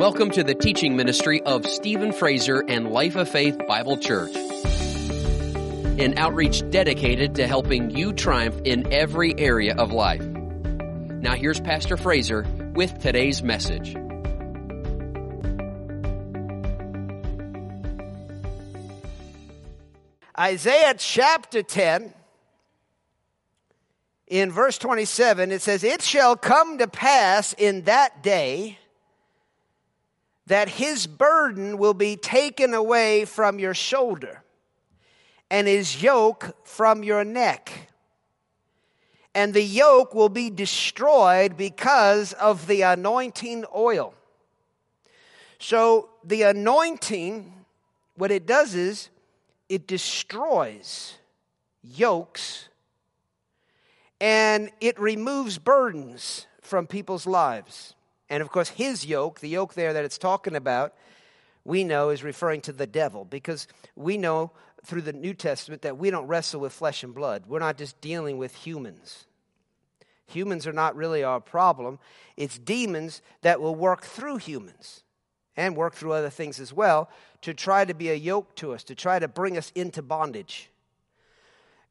[0.00, 4.34] Welcome to the teaching ministry of Stephen Fraser and Life of Faith Bible Church.
[4.34, 10.22] An outreach dedicated to helping you triumph in every area of life.
[10.22, 13.94] Now here's Pastor Fraser with today's message.
[20.38, 22.14] Isaiah chapter 10,
[24.28, 28.78] in verse 27, it says, It shall come to pass in that day
[30.50, 34.42] that his burden will be taken away from your shoulder
[35.48, 37.88] and his yoke from your neck.
[39.32, 44.12] And the yoke will be destroyed because of the anointing oil.
[45.60, 47.52] So, the anointing,
[48.16, 49.08] what it does is
[49.68, 51.16] it destroys
[51.84, 52.68] yokes
[54.20, 57.94] and it removes burdens from people's lives.
[58.30, 60.94] And of course, his yoke, the yoke there that it's talking about,
[61.64, 64.52] we know is referring to the devil because we know
[64.84, 67.44] through the New Testament that we don't wrestle with flesh and blood.
[67.46, 69.26] We're not just dealing with humans.
[70.28, 71.98] Humans are not really our problem.
[72.36, 75.02] It's demons that will work through humans
[75.56, 77.10] and work through other things as well
[77.42, 80.70] to try to be a yoke to us, to try to bring us into bondage.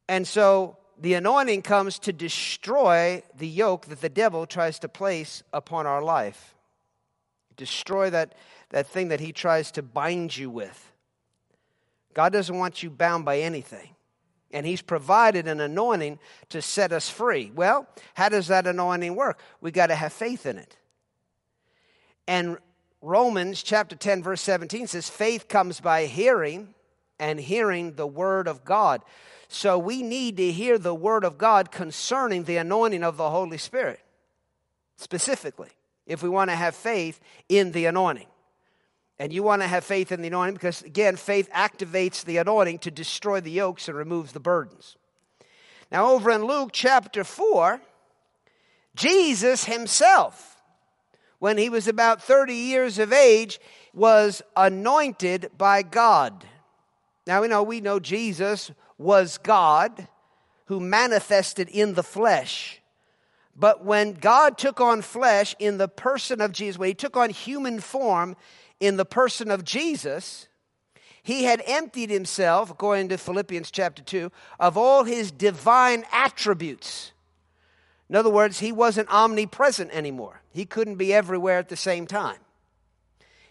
[0.08, 5.44] And so the anointing comes to destroy the yoke that the devil tries to place
[5.54, 6.54] upon our life.
[7.56, 8.36] Destroy that,
[8.70, 10.92] that thing that he tries to bind you with.
[12.14, 13.96] God doesn't want you bound by anything.
[14.52, 17.52] And he's provided an anointing to set us free.
[17.56, 19.40] Well, how does that anointing work?
[19.62, 20.76] We got to have faith in it.
[22.28, 22.58] And
[23.02, 26.74] Romans chapter 10 verse 17 says faith comes by hearing
[27.20, 29.02] and hearing the word of God.
[29.48, 33.58] So we need to hear the word of God concerning the anointing of the Holy
[33.58, 34.00] Spirit,
[34.96, 35.70] specifically,
[36.06, 38.28] if we want to have faith in the anointing.
[39.18, 42.80] And you want to have faith in the anointing because, again, faith activates the anointing
[42.80, 44.96] to destroy the yokes and removes the burdens.
[45.92, 47.82] Now, over in Luke chapter 4,
[48.96, 50.62] Jesus himself,
[51.40, 53.60] when he was about 30 years of age,
[53.94, 56.46] was anointed by God.
[57.30, 60.08] Now, we know, we know Jesus was God
[60.66, 62.82] who manifested in the flesh.
[63.56, 67.30] But when God took on flesh in the person of Jesus, when he took on
[67.30, 68.36] human form
[68.80, 70.48] in the person of Jesus,
[71.22, 77.12] he had emptied himself, according to Philippians chapter 2, of all his divine attributes.
[78.10, 80.42] In other words, he wasn't omnipresent anymore.
[80.52, 82.40] He couldn't be everywhere at the same time.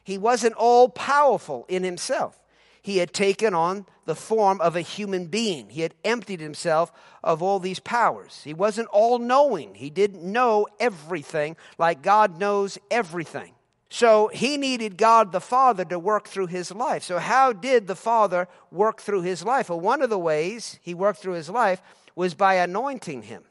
[0.02, 2.40] He wasn't all powerful in himself
[2.88, 5.68] he had taken on the form of a human being.
[5.68, 6.90] He had emptied himself
[7.22, 8.40] of all these powers.
[8.44, 13.52] He wasn't all knowing, he didn't know everything like God knows everything.
[13.90, 17.02] So he needed God the Father to work through his life.
[17.02, 19.68] So, how did the Father work through his life?
[19.68, 21.82] Well, one of the ways he worked through his life
[22.16, 23.42] was by anointing him.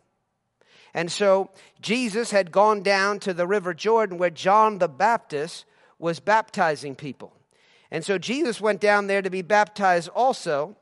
[0.96, 5.66] And so, Jesus had gone down to the River Jordan where John the Baptist
[6.00, 7.37] was baptizing people.
[7.92, 10.75] And so Jesus went down there to be baptized also.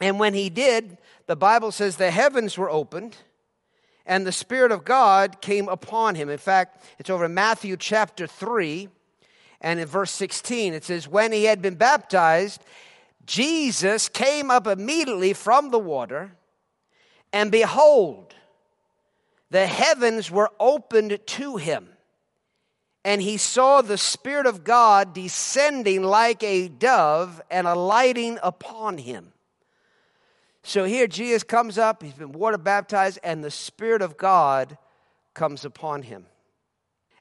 [0.00, 3.16] And when he did, the Bible says the heavens were opened
[4.06, 6.28] and the Spirit of God came upon him.
[6.28, 8.88] In fact, it's over in Matthew chapter 3
[9.60, 10.74] and in verse 16.
[10.74, 12.62] It says, When he had been baptized,
[13.26, 16.36] Jesus came up immediately from the water,
[17.32, 18.34] and behold,
[19.50, 21.88] the heavens were opened to him
[23.06, 29.32] and he saw the Spirit of God descending like a dove and alighting upon him.
[30.64, 34.76] So here Jesus comes up, he's been water baptized, and the Spirit of God
[35.34, 36.26] comes upon him.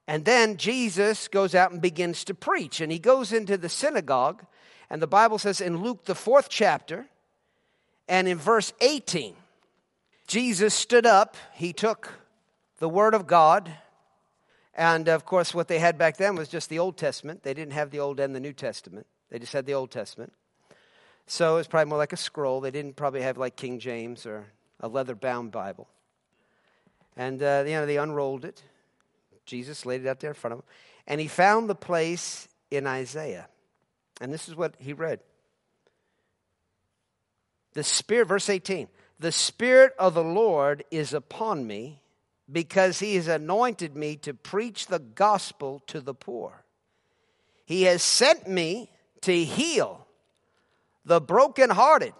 [0.07, 4.43] And then Jesus goes out and begins to preach, and he goes into the synagogue,
[4.89, 7.05] and the Bible says in Luke, the fourth chapter,
[8.07, 9.35] and in verse 18,
[10.25, 12.11] Jesus stood up, he took
[12.79, 13.71] the Word of God
[14.75, 17.43] and of course, what they had back then was just the Old Testament.
[17.43, 20.33] They didn't have the Old and the New Testament, they just had the Old Testament.
[21.27, 22.61] So it was probably more like a scroll.
[22.61, 24.45] They didn't probably have like King James or
[24.79, 25.87] a leather bound Bible.
[27.17, 28.61] And, uh, you know, they unrolled it.
[29.45, 30.65] Jesus laid it out there in front of him.
[31.07, 33.47] And he found the place in Isaiah.
[34.21, 35.19] And this is what he read.
[37.73, 38.87] The Spirit, verse 18,
[39.19, 42.01] the Spirit of the Lord is upon me
[42.51, 46.63] because he has anointed me to preach the gospel to the poor.
[47.65, 50.05] He has sent me to heal
[51.03, 52.13] the brokenhearted,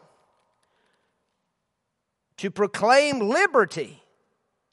[2.38, 4.02] to proclaim liberty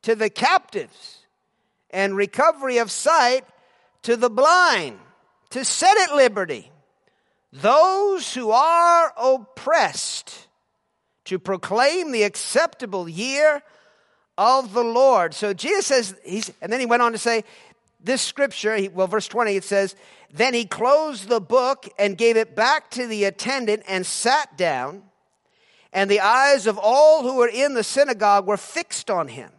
[0.02, 1.18] to the captives
[1.90, 3.44] and recovery of sight
[4.02, 4.98] to the blind,
[5.50, 6.70] to set at liberty
[7.52, 10.48] those who are oppressed,
[11.26, 13.62] to proclaim the acceptable year
[14.38, 15.34] of the Lord.
[15.34, 17.44] So Jesus says, he's, and then he went on to say,
[18.04, 19.94] this scripture, well, verse 20, it says,
[20.32, 25.04] Then he closed the book and gave it back to the attendant and sat down,
[25.92, 29.50] and the eyes of all who were in the synagogue were fixed on him.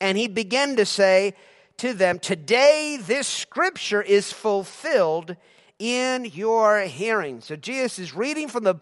[0.00, 1.34] And he began to say
[1.78, 5.36] to them, Today this scripture is fulfilled
[5.78, 7.40] in your hearing.
[7.40, 8.76] So Jesus is reading from the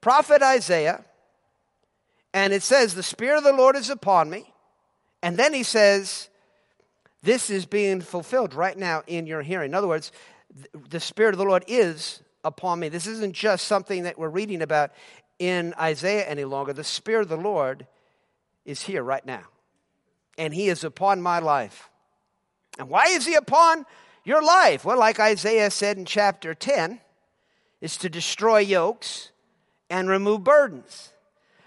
[0.00, 1.04] prophet Isaiah,
[2.32, 4.49] and it says, The Spirit of the Lord is upon me.
[5.22, 6.28] And then he says,
[7.22, 9.70] This is being fulfilled right now in your hearing.
[9.70, 10.12] In other words,
[10.88, 12.88] the Spirit of the Lord is upon me.
[12.88, 14.90] This isn't just something that we're reading about
[15.38, 16.72] in Isaiah any longer.
[16.72, 17.86] The Spirit of the Lord
[18.64, 19.44] is here right now,
[20.38, 21.88] and He is upon my life.
[22.78, 23.84] And why is He upon
[24.24, 24.84] your life?
[24.84, 27.00] Well, like Isaiah said in chapter 10,
[27.80, 29.30] is to destroy yokes
[29.88, 31.12] and remove burdens.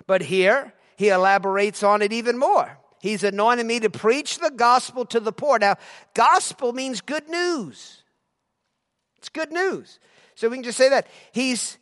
[0.05, 2.77] But here, he elaborates on it even more.
[3.03, 5.59] He's anointed me to preach the gospel to the poor.
[5.59, 5.75] Now,
[6.13, 8.01] gospel means good news.
[9.17, 9.99] It's good news.
[10.35, 11.07] So we can just say that.
[11.33, 11.77] He's,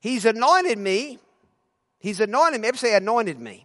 [0.00, 1.20] he's anointed me.
[2.00, 2.66] He's anointed me.
[2.66, 3.64] Ever say anointed me?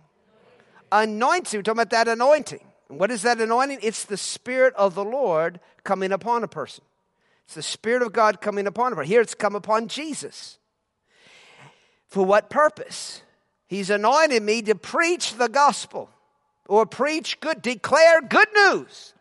[0.91, 1.57] Anointed.
[1.57, 2.63] We're talking about that anointing.
[2.87, 3.79] And what is that anointing?
[3.81, 6.83] It's the Spirit of the Lord coming upon a person.
[7.45, 9.09] It's the Spirit of God coming upon a person.
[9.09, 10.59] Here it's come upon Jesus.
[12.09, 13.23] For what purpose?
[13.65, 16.11] He's anointed me to preach the gospel
[16.71, 19.13] or preach good, declare good news.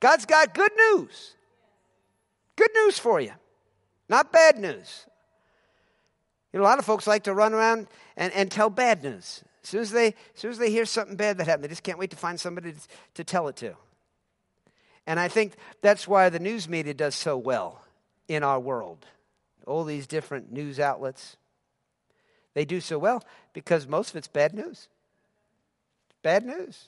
[0.00, 1.34] God's got good news.
[2.56, 3.32] Good news for you,
[4.08, 5.04] not bad news.
[6.50, 9.44] You know, a lot of folks like to run around and, and tell bad news.
[9.62, 11.82] As soon as, they, as soon as they hear something bad that happened, they just
[11.82, 12.78] can't wait to find somebody to,
[13.14, 13.74] to tell it to.
[15.06, 17.84] And I think that's why the news media does so well
[18.28, 19.04] in our world.
[19.66, 21.36] All these different news outlets.
[22.54, 23.22] They do so well
[23.52, 24.88] because most of it's bad news.
[26.24, 26.86] Bad news.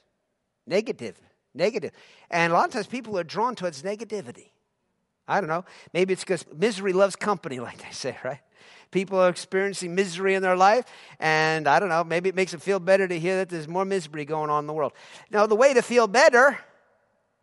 [0.66, 1.14] Negative.
[1.54, 1.92] Negative.
[2.30, 4.48] And a lot of times people are drawn towards negativity.
[5.28, 5.64] I don't know.
[5.92, 8.40] Maybe it's because misery loves company, like they say, right?
[8.90, 10.86] People are experiencing misery in their life,
[11.20, 13.84] and I don't know, maybe it makes them feel better to hear that there's more
[13.84, 14.92] misery going on in the world.
[15.30, 16.58] Now, the way to feel better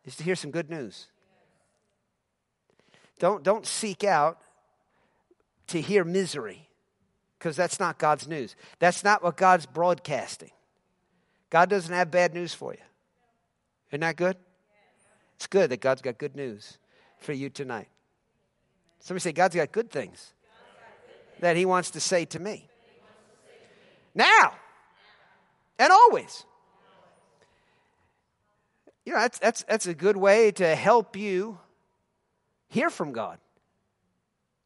[0.03, 1.07] is to hear some good news.
[3.19, 4.39] Don't, don't seek out
[5.67, 6.69] to hear misery
[7.37, 8.55] because that's not God's news.
[8.79, 10.51] That's not what God's broadcasting.
[11.53, 12.79] God doesn't have bad news for you.
[13.91, 14.37] Isn't that good?
[15.35, 16.79] It's good that God's got good news
[17.19, 17.89] for you tonight.
[18.99, 20.33] Somebody say, God's got good things
[21.41, 22.67] that He wants to say to me.
[24.15, 24.53] Now
[25.77, 26.43] and always.
[29.05, 31.59] You know, that's, that's, that's a good way to help you
[32.67, 33.37] hear from God,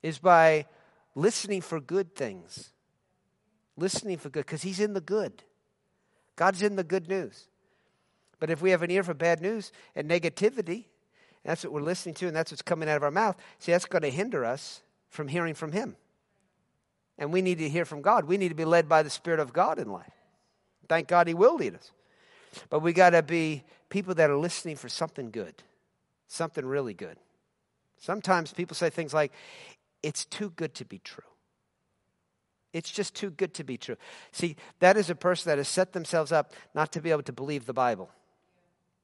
[0.02, 0.68] is by
[1.16, 2.72] listening for good things.
[3.76, 5.44] Listening for good, because He's in the good.
[6.38, 7.48] God's in the good news.
[8.40, 10.86] But if we have an ear for bad news and negativity,
[11.44, 13.86] that's what we're listening to, and that's what's coming out of our mouth, see, that's
[13.86, 15.96] going to hinder us from hearing from Him.
[17.18, 18.26] And we need to hear from God.
[18.26, 20.14] We need to be led by the Spirit of God in life.
[20.88, 21.92] Thank God He will lead us.
[22.70, 25.64] But we got to be people that are listening for something good,
[26.28, 27.18] something really good.
[27.98, 29.32] Sometimes people say things like,
[30.04, 31.24] it's too good to be true.
[32.78, 33.98] It's just too good to be true.
[34.32, 37.34] See, that is a person that has set themselves up not to be able to
[37.34, 38.10] believe the Bible,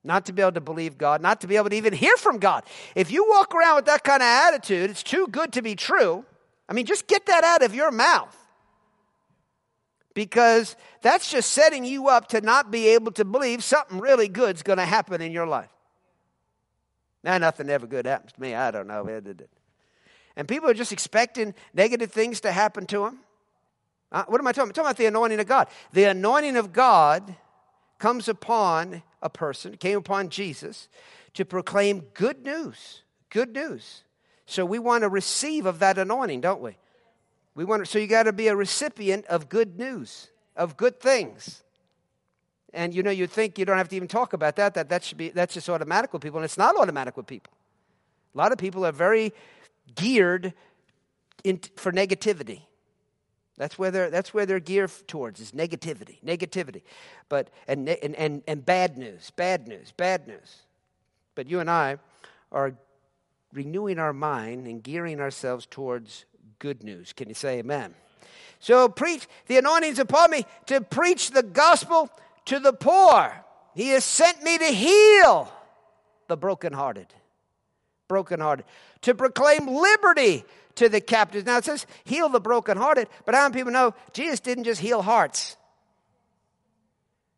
[0.03, 2.37] not to be able to believe God, not to be able to even hear from
[2.37, 2.63] God.
[2.95, 6.23] If you walk around with that kind of attitude, it's too good to be true.
[6.69, 8.37] I mean, just get that out of your mouth.
[10.13, 14.61] Because that's just setting you up to not be able to believe something really good's
[14.61, 15.71] going to happen in your life.
[17.23, 18.53] Now, nothing ever good happens to me.
[18.53, 19.07] I don't know.
[20.35, 23.19] And people are just expecting negative things to happen to them.
[24.13, 24.69] Uh, what am I talking about?
[24.69, 25.67] I'm talking about the anointing of God.
[25.91, 27.35] The anointing of God
[27.97, 30.87] comes upon a person, came upon Jesus
[31.33, 33.01] to proclaim good news.
[33.31, 34.03] Good news.
[34.45, 36.77] So we want to receive of that anointing, don't we?
[37.55, 40.99] We want to, so you got to be a recipient of good news, of good
[40.99, 41.63] things.
[42.73, 45.03] And you know, you think you don't have to even talk about that, that that
[45.03, 47.53] should be that's just automatic with people, and it's not automatic with people.
[48.33, 49.31] A lot of people are very
[49.95, 50.53] geared
[51.43, 52.61] in, for negativity.
[53.57, 56.81] That's where they're, that's where they're geared towards is negativity, negativity.
[57.29, 60.61] But, and, and, and, and bad news, bad news, bad news.
[61.35, 61.97] But you and I
[62.51, 62.73] are
[63.53, 66.25] renewing our mind and gearing ourselves towards
[66.57, 67.13] good news.
[67.13, 67.93] Can you say amen?
[68.59, 72.09] So preach, the anointing's upon me to preach the gospel
[72.45, 73.33] to the poor.
[73.75, 75.51] He has sent me to heal
[76.27, 77.13] the brokenhearted.
[78.07, 78.65] brokenhearted,
[79.01, 80.45] to proclaim liberty
[80.75, 81.45] to the captives.
[81.45, 85.01] Now it says heal the brokenhearted, but how many people know Jesus didn't just heal
[85.01, 85.57] hearts?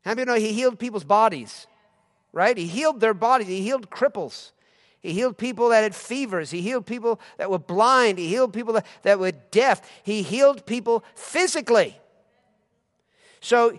[0.03, 1.67] How many people know he healed people's bodies?
[2.31, 2.57] Right?
[2.57, 3.47] He healed their bodies.
[3.47, 4.51] He healed cripples.
[4.99, 6.51] He healed people that had fevers.
[6.51, 8.17] He healed people that were blind.
[8.17, 9.81] He healed people that, that were deaf.
[10.03, 11.97] He healed people physically.
[13.39, 13.77] So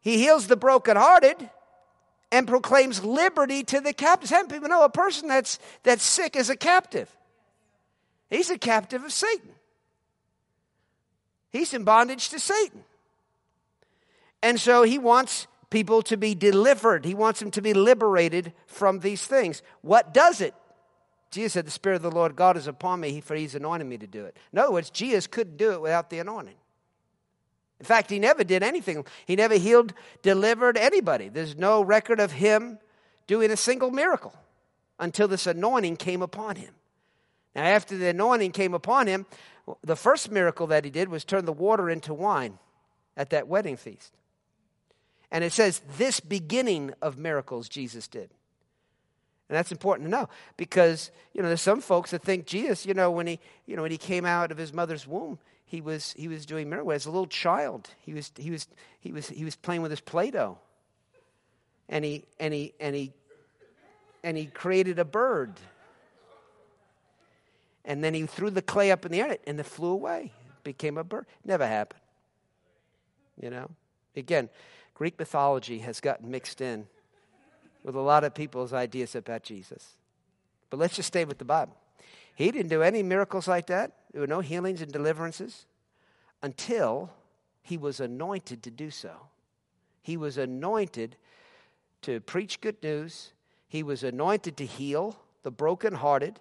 [0.00, 1.48] he heals the brokenhearted
[2.30, 4.30] and proclaims liberty to the captives.
[4.30, 7.14] How many people know a person that's, that's sick is a captive?
[8.30, 9.50] He's a captive of Satan.
[11.50, 12.84] He's in bondage to Satan.
[14.42, 17.04] And so he wants people to be delivered.
[17.04, 19.62] He wants them to be liberated from these things.
[19.82, 20.54] What does it?
[21.30, 23.98] Jesus said, The Spirit of the Lord God is upon me, for he's anointed me
[23.98, 24.36] to do it.
[24.52, 26.56] In other words, Jesus couldn't do it without the anointing.
[27.78, 29.04] In fact, he never did anything.
[29.26, 31.28] He never healed, delivered anybody.
[31.28, 32.78] There's no record of him
[33.26, 34.34] doing a single miracle
[34.98, 36.74] until this anointing came upon him.
[37.54, 39.26] Now, after the anointing came upon him,
[39.82, 42.58] the first miracle that he did was turn the water into wine
[43.16, 44.12] at that wedding feast.
[45.30, 48.30] And it says, this beginning of miracles Jesus did.
[49.48, 52.94] And that's important to know because, you know, there's some folks that think Jesus, you
[52.94, 56.14] know, when he, you know, when he came out of his mother's womb, he was,
[56.16, 56.94] he was doing miracles.
[56.94, 58.68] As a little child, he was, he was,
[59.00, 60.58] he was, he was playing with his Play-Doh.
[61.88, 63.12] And he, and he, and he,
[64.22, 65.54] and he created a bird.
[67.84, 70.32] And then he threw the clay up in the air and it flew away.
[70.58, 71.26] It became a bird.
[71.44, 72.00] Never happened.
[73.40, 73.70] You know?
[74.16, 74.48] Again,
[74.94, 76.86] Greek mythology has gotten mixed in
[77.82, 79.96] with a lot of people's ideas about Jesus.
[80.68, 81.76] But let's just stay with the Bible.
[82.34, 83.92] He didn't do any miracles like that.
[84.12, 85.66] There were no healings and deliverances
[86.42, 87.10] until
[87.62, 89.12] he was anointed to do so.
[90.02, 91.16] He was anointed
[92.02, 93.32] to preach good news.
[93.68, 96.40] He was anointed to heal the brokenhearted,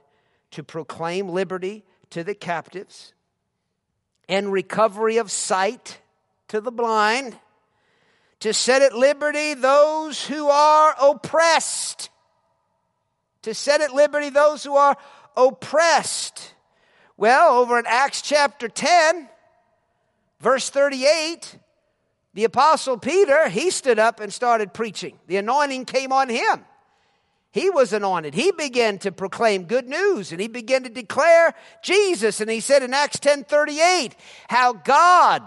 [0.52, 3.14] to proclaim liberty to the captives,
[4.28, 6.00] and recovery of sight
[6.48, 7.38] to the blind
[8.40, 12.10] to set at liberty those who are oppressed.
[13.44, 14.98] To set at liberty those who are
[15.36, 16.54] oppressed.
[17.18, 19.28] Well, over in Acts chapter 10,
[20.40, 21.58] verse 38,
[22.34, 25.20] the apostle Peter, he stood up and started preaching.
[25.28, 26.64] The anointing came on him.
[27.52, 28.36] He was anointed.
[28.36, 32.42] He began to proclaim good news and he began to declare Jesus.
[32.42, 34.16] And he said in Acts 10 38,
[34.48, 35.44] how God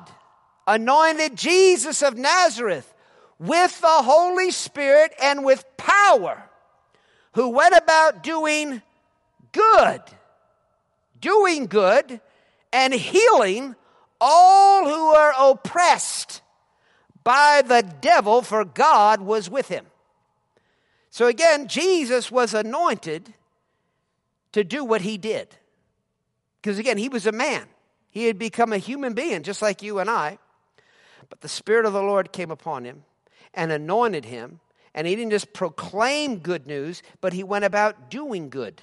[0.66, 2.92] anointed Jesus of Nazareth
[3.38, 6.42] with the Holy Spirit and with power,
[7.34, 8.82] who went about doing
[9.52, 10.00] good,
[11.20, 12.20] doing good,
[12.72, 13.76] and healing
[14.20, 16.40] all who are oppressed
[17.24, 19.86] by the devil, for God was with him.
[21.12, 23.34] So again, Jesus was anointed
[24.52, 25.54] to do what he did.
[26.60, 27.66] Because again, he was a man.
[28.08, 30.38] He had become a human being, just like you and I.
[31.28, 33.04] But the Spirit of the Lord came upon him
[33.52, 34.60] and anointed him.
[34.94, 38.80] And he didn't just proclaim good news, but he went about doing good.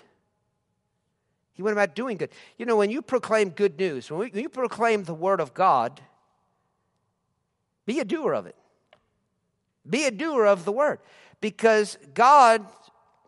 [1.53, 2.29] He went about doing good.
[2.59, 5.99] You know, when you proclaim good news, when, you proclaim the word of God,
[7.87, 8.55] be a doer of it.
[9.89, 10.99] Be a doer of the word.
[11.41, 12.65] Because God,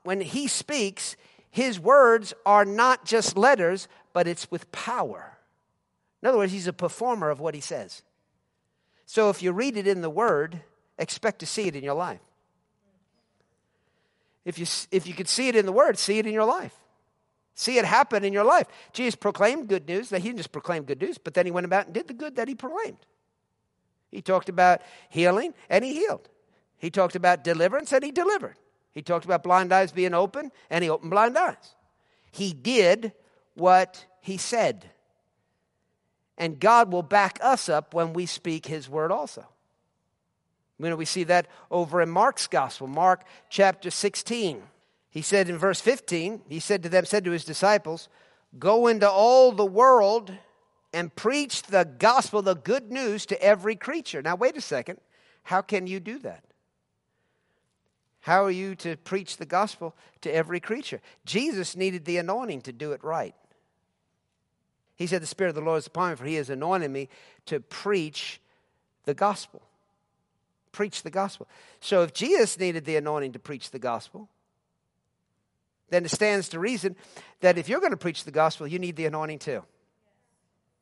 [0.04, 1.16] when he speaks,
[1.50, 5.38] his words are not just letters, but it's with power.
[6.22, 8.04] In other words, he's a performer of what he says.
[9.06, 10.62] So if you read it in the Word,
[10.98, 12.22] expect to see it in your life.
[14.46, 16.76] If you, if you could see it in the Word, see it in your life.
[17.54, 18.68] See it happen in your life.
[18.94, 20.10] Jesus proclaimed good news.
[20.10, 22.14] That he didn't just proclaim good news, but then he went about and did the
[22.14, 22.98] good that he proclaimed.
[24.10, 26.28] He talked about healing, and he healed.
[26.82, 28.58] He talked about deliverance, and he delivered.
[28.92, 31.76] He talked about blind eyes being open, and he opened blind eyes.
[32.32, 33.14] He did
[33.54, 34.90] what he said
[36.42, 39.46] and God will back us up when we speak His word also.
[40.80, 44.64] You know, we see that over in Mark's gospel, Mark chapter 16.
[45.12, 48.10] He said in verse 15, He said to them, said to His disciples,
[48.58, 50.34] Go into all the world
[50.92, 54.24] and preach the gospel, the good news to every creature.
[54.24, 55.00] Now, wait a second.
[55.44, 56.44] How can you do that?
[58.22, 61.02] How are you to preach the gospel to every creature?
[61.26, 63.36] Jesus needed the anointing to do it right.
[64.96, 67.10] He said, The Spirit of the Lord is upon me, for he has anointed me
[67.48, 68.40] to preach
[69.06, 69.64] the gospel.
[70.72, 71.48] Preach the gospel.
[71.80, 74.30] So if Jesus needed the anointing to preach the gospel,
[75.90, 76.96] then it stands to reason
[77.42, 79.64] that if you're going to preach the gospel, you need the anointing too.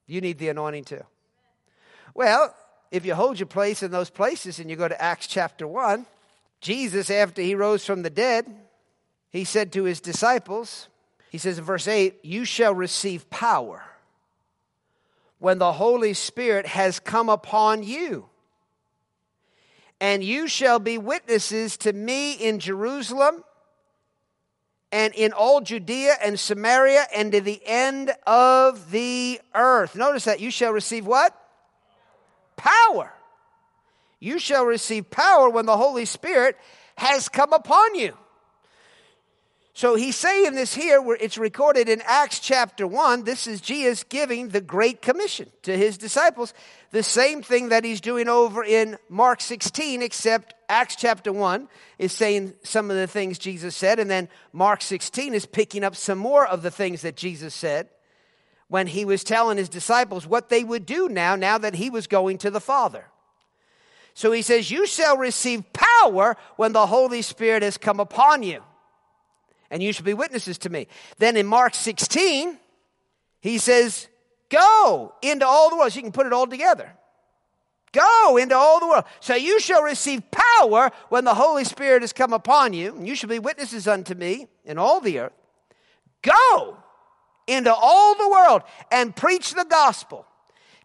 [0.06, 1.04] You need the anointing too.
[2.14, 2.54] Well,
[2.92, 6.06] if you hold your place in those places and you go to Acts chapter 1,
[6.62, 8.46] Jesus, after he rose from the dead,
[9.30, 10.88] he said to his disciples,
[11.30, 13.84] He says in verse 8, You shall receive power
[15.38, 18.28] when the Holy Spirit has come upon you.
[20.02, 23.44] And you shall be witnesses to me in Jerusalem
[24.92, 29.96] and in all Judea and Samaria and to the end of the earth.
[29.96, 31.36] Notice that you shall receive what?
[32.56, 33.14] Power.
[34.20, 36.58] You shall receive power when the Holy Spirit
[36.98, 38.16] has come upon you.
[39.74, 43.24] So he's saying this here, where it's recorded in Acts chapter 1.
[43.24, 46.54] This is Jesus giving the Great Commission to his disciples.
[46.92, 52.12] The same thing that he's doing over in Mark 16, except Acts chapter 1 is
[52.12, 56.18] saying some of the things Jesus said, and then Mark 16 is picking up some
[56.18, 57.88] more of the things that Jesus said
[58.68, 62.06] when he was telling his disciples what they would do now, now that he was
[62.06, 63.06] going to the Father.
[64.14, 68.64] So he says, You shall receive power when the Holy Spirit has come upon you
[69.72, 70.88] and you shall be witnesses to me.
[71.18, 72.58] Then in Mark 16,
[73.42, 74.08] he says,
[74.50, 75.92] Go into all the world.
[75.92, 76.92] So you can put it all together.
[77.92, 79.06] Go into all the world.
[79.20, 83.16] So you shall receive power when the Holy Spirit has come upon you, and you
[83.16, 85.34] shall be witnesses unto me in all the earth.
[86.22, 86.78] Go
[87.48, 90.26] into all the world and preach the gospel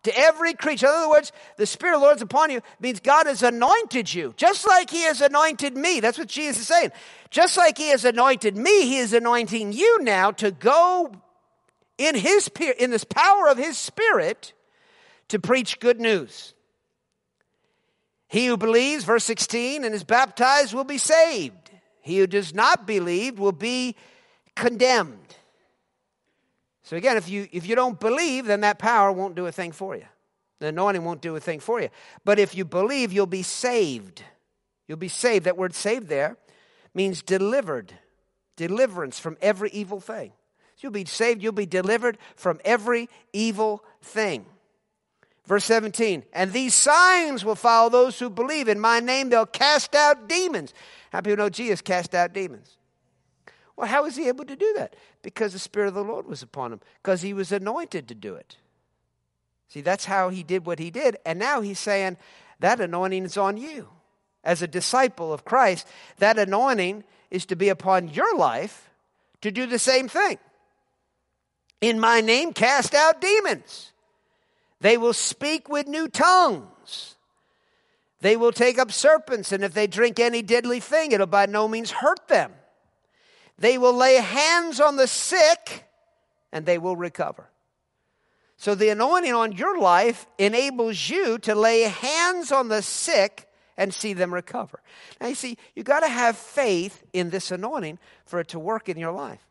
[0.04, 0.87] to every creature.
[0.87, 4.12] In other words, the Spirit of the Lord is upon you means God has anointed
[4.12, 6.00] you, just like He has anointed me.
[6.00, 6.92] That's what Jesus is saying.
[7.30, 11.12] Just like He has anointed me, He is anointing you now to go
[11.99, 14.52] in His in this power of His Spirit
[15.28, 16.54] to preach good news.
[18.28, 21.70] He who believes, verse 16, and is baptized will be saved.
[22.00, 23.96] He who does not believe will be
[24.54, 25.24] condemned.
[26.85, 29.73] So again, if you if you don't believe, then that power won't do a thing
[29.73, 30.05] for you.
[30.61, 31.88] The anointing won't do a thing for you.
[32.25, 34.23] But if you believe, you'll be saved.
[34.87, 35.47] You'll be saved.
[35.47, 36.37] That word saved there
[36.95, 37.93] means delivered.
[38.57, 40.33] Deliverance from every evil thing.
[40.76, 44.47] So you'll be saved, you'll be delivered from every evil thing.
[45.47, 48.66] Verse 17, and these signs will follow those who believe.
[48.66, 50.73] In my name, they'll cast out demons.
[51.12, 52.79] How people know Jesus cast out demons?
[53.76, 54.94] Well, how was he able to do that?
[55.22, 58.34] Because the Spirit of the Lord was upon him, because he was anointed to do
[58.34, 58.56] it.
[59.68, 61.16] See, that's how he did what he did.
[61.26, 62.16] And now he's saying
[62.60, 63.88] that anointing is on you.
[64.44, 68.90] As a disciple of Christ, that anointing is to be upon your life
[69.40, 70.38] to do the same thing.
[71.80, 73.92] In my name, cast out demons.
[74.80, 77.16] They will speak with new tongues.
[78.20, 81.66] They will take up serpents, and if they drink any deadly thing, it'll by no
[81.66, 82.52] means hurt them.
[83.59, 85.85] They will lay hands on the sick
[86.53, 87.49] and they will recover.
[88.57, 93.93] So the anointing on your life enables you to lay hands on the sick and
[93.93, 94.81] see them recover.
[95.21, 98.88] Now you see, you got to have faith in this anointing for it to work
[98.88, 99.45] in your life.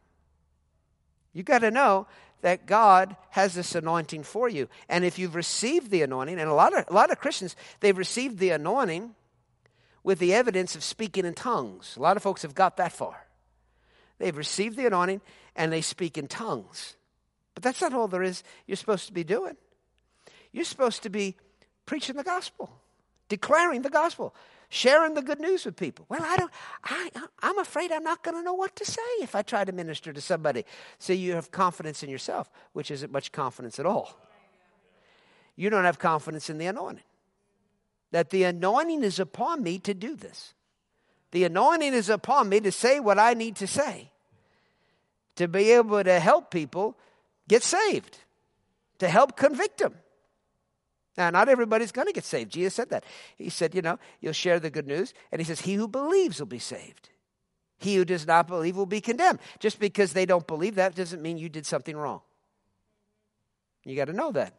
[1.34, 2.08] You got to know
[2.42, 4.70] that God has this anointing for you.
[4.88, 7.98] And if you've received the anointing, and a lot of a lot of Christians, they've
[7.98, 9.16] received the anointing
[10.04, 11.96] with the evidence of speaking in tongues.
[11.98, 13.26] A lot of folks have got that far.
[14.24, 15.20] They've received the anointing
[15.54, 16.96] and they speak in tongues.
[17.56, 19.58] But that's not all there is you're supposed to be doing.
[20.54, 21.36] You're supposed to be
[21.86, 22.70] preaching the gospel,
[23.28, 24.34] declaring the gospel,
[24.70, 26.06] sharing the good news with people.
[26.08, 26.52] Well, I don't,
[26.86, 27.10] I,
[27.42, 30.14] I'm afraid I'm not going to know what to say if I try to minister
[30.14, 30.64] to somebody.
[31.00, 34.18] So you have confidence in yourself, which isn't much confidence at all.
[35.58, 37.04] You don't have confidence in the anointing.
[38.12, 40.54] That the anointing is upon me to do this.
[41.32, 44.12] The anointing is upon me to say what I need to say,
[45.36, 46.98] to be able to help people
[47.48, 48.20] get saved,
[49.00, 49.96] to help convict them.
[51.18, 52.52] Now, not everybody's going to get saved.
[52.52, 53.04] Jesus said that.
[53.38, 55.14] He said, you know, you'll share the good news.
[55.32, 57.10] And he says, he who believes will be saved.
[57.78, 59.40] He who does not believe will be condemned.
[59.60, 62.22] Just because they don't believe that doesn't mean you did something wrong.
[63.86, 64.56] You got to know that.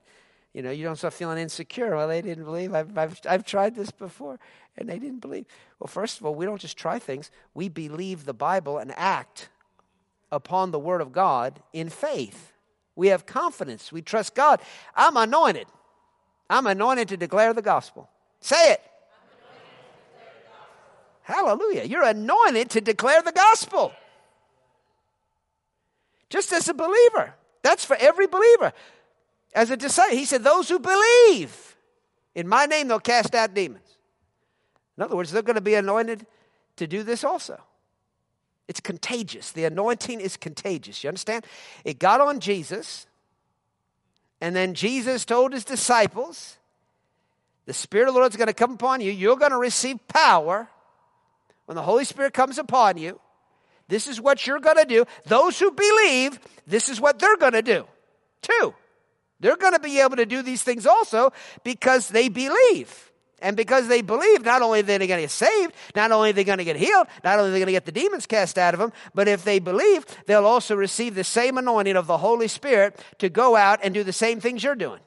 [0.52, 1.96] You know, you don't start feeling insecure.
[1.96, 2.72] Well, they didn't believe.
[2.72, 4.38] I've, I've, I've tried this before
[4.76, 5.46] and they didn't believe.
[5.80, 9.48] Well, first of all, we don't just try things, we believe the Bible and act
[10.34, 12.52] upon the Word of God in faith.
[12.96, 13.92] We have confidence.
[13.92, 14.60] We trust God.
[14.94, 15.66] I'm anointed.
[16.50, 18.10] I'm anointed to declare the gospel.
[18.40, 18.80] Say it.
[21.22, 21.84] Hallelujah.
[21.84, 23.92] You're anointed to declare the gospel.
[26.28, 27.34] Just as a believer.
[27.62, 28.72] That's for every believer.
[29.54, 31.76] As a disciple, he said, Those who believe
[32.34, 33.96] in my name, they'll cast out demons.
[34.96, 36.26] In other words, they're going to be anointed
[36.76, 37.60] to do this also.
[38.66, 39.52] It's contagious.
[39.52, 41.04] The anointing is contagious.
[41.04, 41.44] You understand?
[41.84, 43.06] It got on Jesus,
[44.40, 46.58] and then Jesus told his disciples,
[47.66, 49.10] The Spirit of the Lord is going to come upon you.
[49.10, 50.68] You're going to receive power
[51.66, 53.18] when the Holy Spirit comes upon you
[53.88, 55.04] This is what you're going to do.
[55.26, 57.86] Those who believe, this is what they're going to do.
[58.42, 58.74] Too.
[59.40, 61.32] They're going to be able to do these things also
[61.64, 63.10] because they believe.
[63.44, 66.32] And because they believe, not only are they going to get saved, not only are
[66.32, 68.56] they going to get healed, not only are they going to get the demons cast
[68.56, 72.16] out of them, but if they believe, they'll also receive the same anointing of the
[72.16, 75.00] Holy Spirit to go out and do the same things you're doing.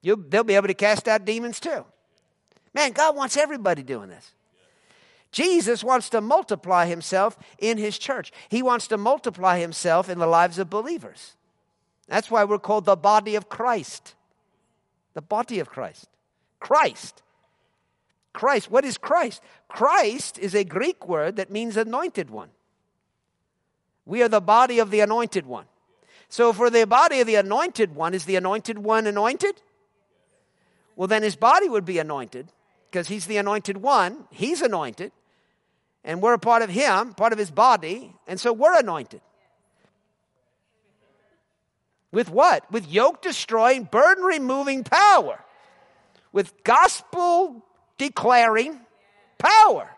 [0.00, 1.84] You'll, they'll be able to cast out demons too.
[2.72, 4.30] Man, God wants everybody doing this.
[5.32, 8.30] Jesus wants to multiply himself in his church.
[8.48, 11.34] He wants to multiply himself in the lives of believers.
[12.06, 14.14] That's why we're called the body of Christ.
[15.14, 16.06] The body of Christ.
[16.64, 17.22] Christ.
[18.32, 18.70] Christ.
[18.70, 19.42] What is Christ?
[19.68, 22.48] Christ is a Greek word that means anointed one.
[24.06, 25.66] We are the body of the anointed one.
[26.30, 29.60] So, for the body of the anointed one, is the anointed one anointed?
[30.96, 32.50] Well, then his body would be anointed
[32.90, 34.24] because he's the anointed one.
[34.30, 35.12] He's anointed.
[36.02, 38.14] And we're a part of him, part of his body.
[38.26, 39.20] And so we're anointed.
[42.10, 42.70] With what?
[42.72, 45.44] With yoke destroying, burden removing power.
[46.34, 47.64] With gospel
[47.96, 48.80] declaring
[49.38, 49.88] power.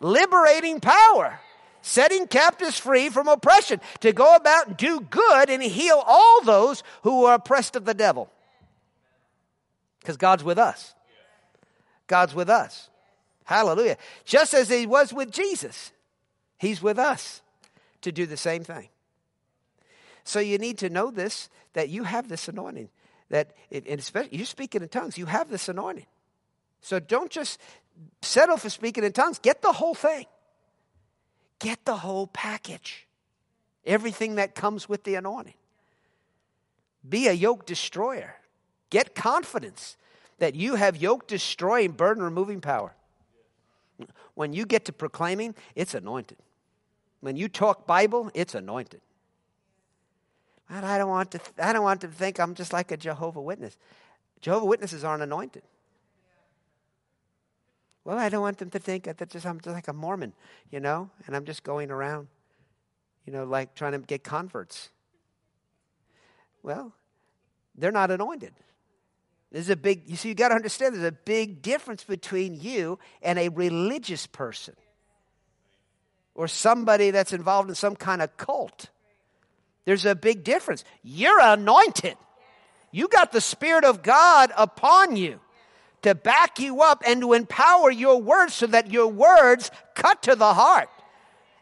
[0.00, 1.40] Liberating power.
[1.82, 3.80] Setting captives free from oppression.
[4.00, 7.94] To go about and do good and heal all those who are oppressed of the
[7.94, 8.30] devil.
[9.98, 10.94] Because God's with us.
[12.06, 12.88] God's with us.
[13.44, 13.96] Hallelujah.
[14.24, 15.90] Just as He was with Jesus,
[16.58, 17.42] He's with us
[18.02, 18.88] to do the same thing.
[20.22, 22.88] So you need to know this that you have this anointing.
[23.32, 26.04] That, it, and especially you speaking in tongues, you have this anointing.
[26.82, 27.58] So don't just
[28.20, 29.38] settle for speaking in tongues.
[29.38, 30.26] Get the whole thing.
[31.58, 33.06] Get the whole package.
[33.86, 35.54] Everything that comes with the anointing.
[37.08, 38.34] Be a yoke destroyer.
[38.90, 39.96] Get confidence
[40.38, 42.94] that you have yoke destroying, burden removing power.
[44.34, 46.36] When you get to proclaiming, it's anointed.
[47.20, 49.00] When you talk Bible, it's anointed.
[50.68, 53.76] I don't want to, I don't want to think I'm just like a Jehovah Witness.
[54.40, 55.62] Jehovah Witnesses aren't anointed.
[58.04, 60.32] Well, I don't want them to think that just, I'm just like a Mormon,
[60.70, 62.26] you know, and I'm just going around,
[63.26, 64.90] you know, like trying to get converts.
[66.62, 66.92] Well,
[67.76, 68.54] they're not anointed.
[69.52, 72.98] There's a big, you see, you got to understand there's a big difference between you
[73.20, 74.74] and a religious person
[76.34, 78.88] or somebody that's involved in some kind of cult.
[79.84, 80.84] There's a big difference.
[81.02, 82.16] You're anointed.
[82.90, 85.40] You got the Spirit of God upon you
[86.02, 90.36] to back you up and to empower your words so that your words cut to
[90.36, 90.88] the heart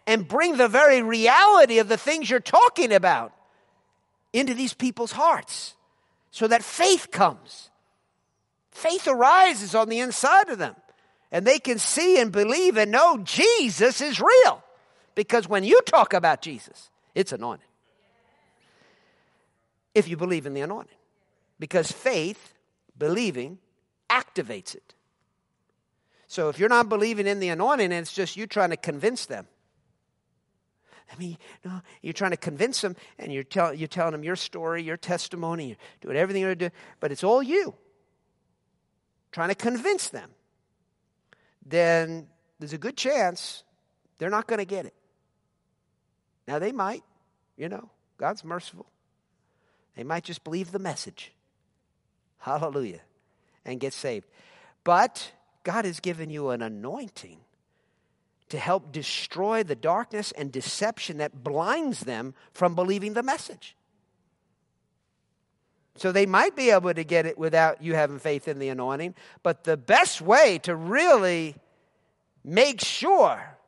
[0.07, 3.33] and bring the very reality of the things you're talking about
[4.33, 5.75] into these people's hearts
[6.31, 7.71] so that faith comes.
[8.71, 10.75] Faith arises on the inside of them.
[11.33, 14.65] And they can see and believe and know Jesus is real.
[15.15, 17.70] Because when you talk about Jesus, it's anointed.
[19.95, 20.97] If you believe in the anointing.
[21.59, 22.55] Because faith,
[22.97, 23.59] believing,
[24.09, 24.95] activates it.
[26.27, 29.27] So if you're not believing in the anointing and it's just you trying to convince
[29.27, 29.47] them,
[31.13, 34.37] I mean, no, you're trying to convince them and you're, tell, you're telling them your
[34.37, 37.75] story, your testimony, you're doing everything you're doing, but it's all you
[39.33, 40.31] trying to convince them,
[41.65, 42.27] then
[42.59, 43.65] there's a good chance
[44.19, 44.95] they're not going to get it.
[46.47, 47.03] Now, they might,
[47.57, 48.87] you know, God's merciful.
[50.01, 51.31] They might just believe the message.
[52.39, 53.01] Hallelujah.
[53.67, 54.27] And get saved.
[54.83, 55.33] But
[55.63, 57.37] God has given you an anointing
[58.49, 63.77] to help destroy the darkness and deception that blinds them from believing the message.
[65.97, 69.15] So they might be able to get it without you having faith in the anointing.
[69.43, 71.57] But the best way to really
[72.43, 73.59] make sure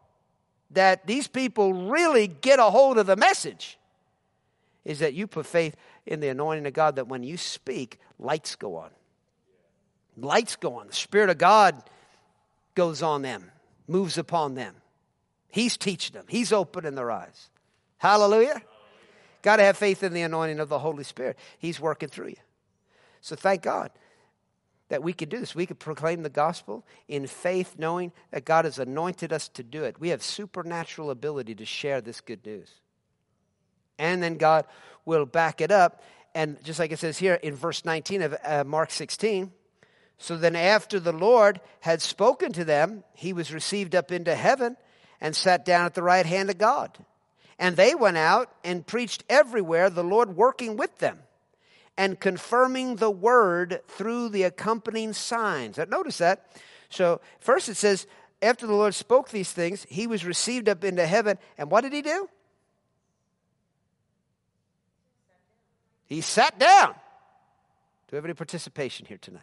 [0.71, 3.79] that these people really get a hold of the message
[4.85, 8.57] is that you put faith in the anointing of God that when you speak, lights
[8.57, 8.91] go on.
[10.17, 10.89] Lights go on.
[10.89, 11.83] The Spirit of God
[12.75, 13.51] goes on them,
[13.87, 14.75] moves upon them.
[15.49, 17.51] He's teaching them, He's opening their eyes.
[17.99, 18.61] Hallelujah.
[19.43, 21.37] Got to have faith in the anointing of the Holy Spirit.
[21.59, 22.37] He's working through you.
[23.21, 23.91] So thank God
[24.89, 25.55] that we can do this.
[25.55, 29.85] We can proclaim the gospel in faith, knowing that God has anointed us to do
[29.85, 29.99] it.
[29.99, 32.82] We have supernatural ability to share this good news.
[34.03, 34.67] And then God
[35.05, 36.03] will back it up.
[36.35, 39.53] And just like it says here in verse 19 of uh, Mark 16,
[40.19, 44.77] so then after the Lord had spoken to them, he was received up into heaven
[45.21, 46.99] and sat down at the right hand of God.
[47.59, 51.21] And they went out and preached everywhere, the Lord working with them
[51.97, 55.77] and confirming the word through the accompanying signs.
[55.77, 56.47] Now, notice that.
[56.89, 58.07] So, first it says,
[58.41, 61.39] after the Lord spoke these things, he was received up into heaven.
[61.57, 62.29] And what did he do?
[66.07, 66.93] He sat down.
[66.93, 66.97] Do
[68.13, 69.43] we have any participation here tonight?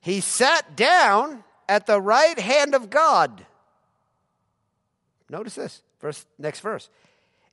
[0.00, 3.46] He sat down at the right hand of God.
[5.30, 6.90] Notice this, verse, next verse.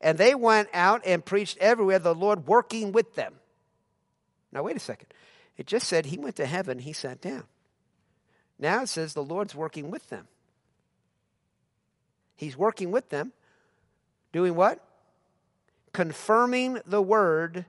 [0.01, 3.35] And they went out and preached everywhere, the Lord working with them.
[4.51, 5.07] Now, wait a second.
[5.57, 7.43] It just said he went to heaven, he sat down.
[8.57, 10.27] Now it says the Lord's working with them.
[12.35, 13.33] He's working with them,
[14.31, 14.83] doing what?
[15.93, 17.65] Confirming the word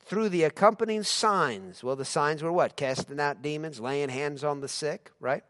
[0.00, 1.82] through the accompanying signs.
[1.82, 2.76] Well, the signs were what?
[2.76, 5.44] Casting out demons, laying hands on the sick, right?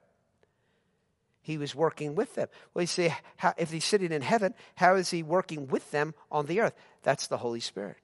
[1.43, 2.49] He was working with them.
[2.73, 6.15] Well, you say, how, if he's sitting in heaven, how is he working with them
[6.31, 6.75] on the earth?
[7.03, 7.97] That's the Holy Spirit.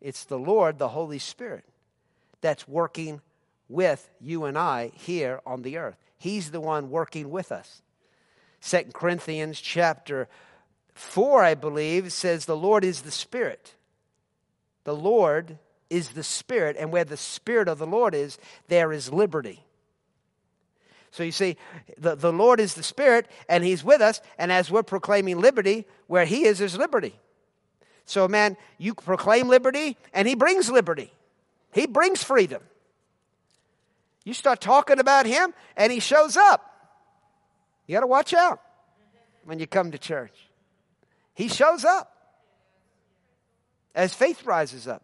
[0.00, 1.64] It's the Lord, the Holy Spirit,
[2.40, 3.20] that's working
[3.68, 5.96] with you and I here on the earth.
[6.18, 7.82] He's the one working with us.
[8.60, 10.28] Second Corinthians chapter
[10.94, 13.74] 4, I believe, says the Lord is the Spirit.
[14.84, 19.12] The Lord is the Spirit, and where the Spirit of the Lord is, there is
[19.12, 19.64] liberty.
[21.10, 21.56] So you see,
[21.98, 25.84] the, the Lord is the Spirit, and He's with us, and as we're proclaiming liberty,
[26.06, 27.14] where He is, there's liberty.
[28.04, 31.12] So, man, you proclaim liberty, and He brings liberty.
[31.72, 32.62] He brings freedom.
[34.24, 36.66] You start talking about Him, and He shows up.
[37.86, 38.60] You got to watch out
[39.44, 40.49] when you come to church.
[41.40, 42.14] He shows up
[43.94, 45.02] as faith rises up.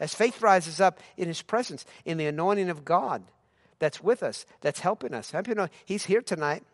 [0.00, 3.22] As faith rises up in His presence, in the anointing of God
[3.78, 5.32] that's with us, that's helping us.
[5.84, 6.64] He's here tonight,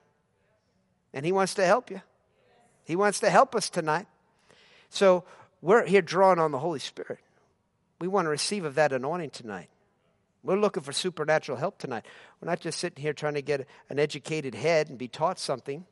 [1.13, 2.01] and He wants to help you.
[2.83, 4.07] He wants to help us tonight.
[4.89, 5.25] So
[5.61, 7.19] we're here drawing on the Holy Spirit.
[8.01, 9.69] We want to receive of that anointing tonight.
[10.43, 12.07] We're looking for supernatural help tonight.
[12.41, 15.85] We're not just sitting here trying to get an educated head and be taught something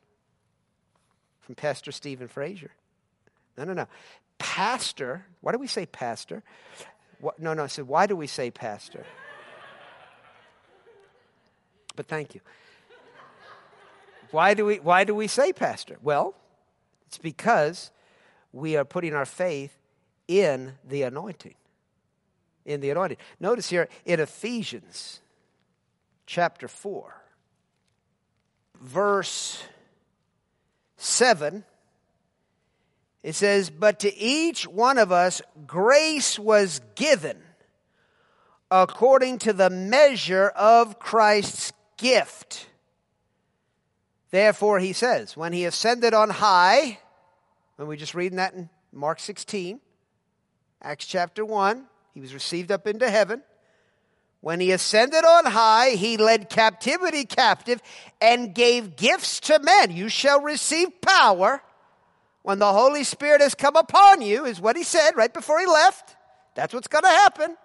[1.51, 2.71] from Pastor Stephen Frazier.
[3.57, 3.85] No, no, no.
[4.37, 6.43] Pastor, why do we say pastor?
[7.19, 9.05] What, no, no, I said, why do we say pastor?
[11.97, 12.41] But thank you.
[14.31, 15.97] Why do we, why do we say pastor?
[16.01, 16.35] Well,
[17.07, 17.91] it's because
[18.53, 19.77] we are putting our faith
[20.29, 21.55] in the anointing.
[22.65, 23.17] In the anointing.
[23.41, 25.19] Notice here in Ephesians
[26.25, 27.13] chapter 4,
[28.79, 29.61] verse
[31.01, 31.63] 7,
[33.23, 37.37] it says, But to each one of us grace was given
[38.69, 42.67] according to the measure of Christ's gift.
[44.29, 46.99] Therefore, he says, when he ascended on high,
[47.75, 49.81] when we just reading that in Mark 16,
[50.81, 53.41] Acts chapter 1, he was received up into heaven.
[54.41, 57.81] When he ascended on high, he led captivity captive
[58.19, 59.91] and gave gifts to men.
[59.91, 61.61] You shall receive power
[62.41, 65.67] when the Holy Spirit has come upon you, is what he said right before he
[65.67, 66.15] left.
[66.55, 67.55] That's what's going to happen.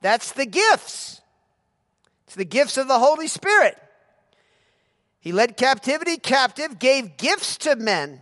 [0.00, 1.20] That's the gifts.
[2.26, 3.76] It's the gifts of the Holy Spirit.
[5.18, 8.20] He led captivity captive, gave gifts to men.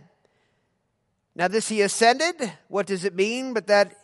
[1.35, 2.51] Now, this he ascended.
[2.67, 3.53] What does it mean?
[3.53, 3.95] But that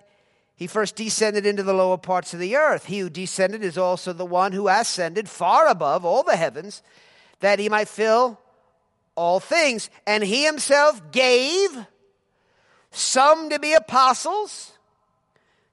[0.62, 2.86] he first descended into the lower parts of the earth.
[2.86, 6.84] He who descended is also the one who ascended far above all the heavens,
[7.40, 8.40] that he might fill
[9.16, 9.90] all things.
[10.06, 11.88] And he himself gave
[12.92, 14.74] some to be apostles,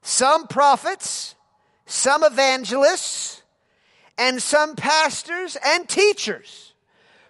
[0.01, 1.35] some prophets,
[1.85, 3.43] some evangelists
[4.17, 6.73] and some pastors and teachers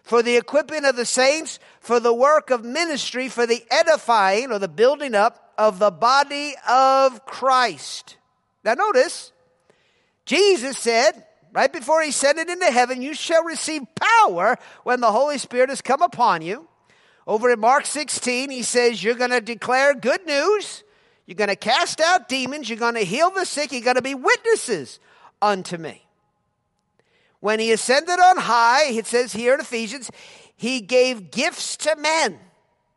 [0.04, 4.60] for the equipping of the saints, for the work of ministry, for the edifying or
[4.60, 8.16] the building up of the body of Christ.
[8.64, 9.32] Now, notice,
[10.24, 15.10] Jesus said, right before he sent it into heaven, you shall receive power when the
[15.10, 16.68] Holy Spirit has come upon you.
[17.26, 20.82] Over in Mark 16, he says, You're going to declare good news.
[21.26, 22.70] You're going to cast out demons.
[22.70, 23.72] You're going to heal the sick.
[23.72, 24.98] You're going to be witnesses
[25.42, 26.02] unto me.
[27.40, 30.10] When he ascended on high, it says here in Ephesians,
[30.56, 32.38] he gave gifts to men.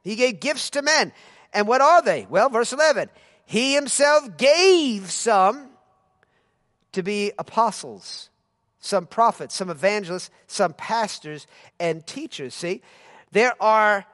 [0.04, 1.12] He gave gifts to men.
[1.54, 2.28] And what are they?
[2.30, 3.10] Well, verse 11.
[3.46, 5.70] He himself gave some
[6.94, 8.30] to be apostles,
[8.80, 11.48] some prophets, some evangelists, some pastors,
[11.80, 12.54] and teachers.
[12.54, 12.82] See,
[13.32, 14.06] there are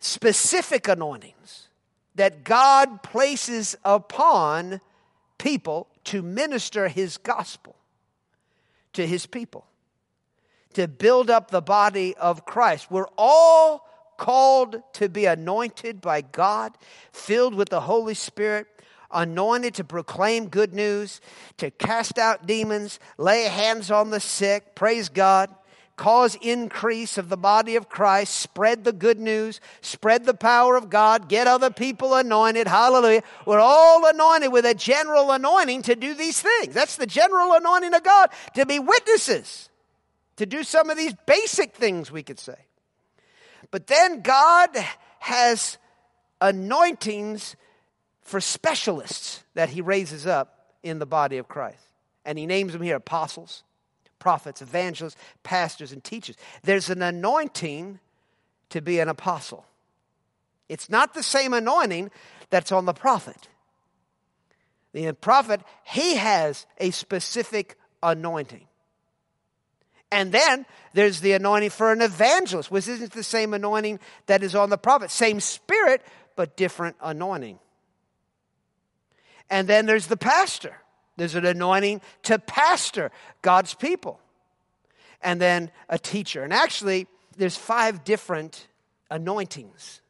[0.00, 1.68] specific anointings
[2.14, 4.80] that God places upon
[5.38, 7.76] people to minister his gospel
[8.94, 9.64] to his people,
[10.74, 12.90] to build up the body of Christ.
[12.90, 13.87] We're all
[14.18, 16.76] called to be anointed by God,
[17.12, 18.66] filled with the Holy Spirit,
[19.10, 21.22] anointed to proclaim good news,
[21.56, 25.48] to cast out demons, lay hands on the sick, praise God,
[25.96, 30.90] cause increase of the body of Christ, spread the good news, spread the power of
[30.90, 32.68] God, get other people anointed.
[32.68, 33.22] Hallelujah.
[33.46, 36.74] We're all anointed with a general anointing to do these things.
[36.74, 39.70] That's the general anointing of God to be witnesses,
[40.36, 42.56] to do some of these basic things, we could say.
[43.70, 44.70] But then God
[45.20, 45.78] has
[46.40, 47.56] anointings
[48.22, 51.82] for specialists that he raises up in the body of Christ.
[52.24, 53.64] And he names them here apostles,
[54.18, 56.36] prophets, evangelists, pastors, and teachers.
[56.62, 58.00] There's an anointing
[58.70, 59.64] to be an apostle.
[60.68, 62.10] It's not the same anointing
[62.50, 63.48] that's on the prophet.
[64.92, 68.67] The prophet, he has a specific anointing.
[70.10, 74.54] And then there's the anointing for an evangelist, which isn't the same anointing that is
[74.54, 75.10] on the prophet.
[75.10, 76.02] Same spirit,
[76.34, 77.58] but different anointing.
[79.50, 80.76] And then there's the pastor.
[81.16, 83.10] There's an anointing to pastor
[83.42, 84.20] God's people.
[85.22, 86.42] And then a teacher.
[86.42, 88.68] And actually, there's five different
[89.10, 90.00] anointings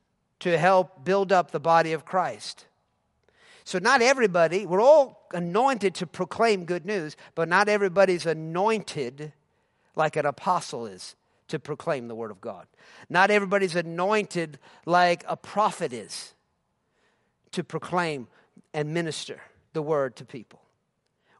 [0.41, 2.67] to help build up the body of Christ.
[3.65, 9.33] So, not everybody, we're all anointed to proclaim good news, but not everybody's anointed
[9.99, 11.17] like an apostle is
[11.49, 12.67] to proclaim the word of God.
[13.09, 16.35] Not everybody's anointed like a prophet is
[17.53, 18.29] to proclaim
[18.73, 19.41] and minister
[19.73, 20.61] the word to people,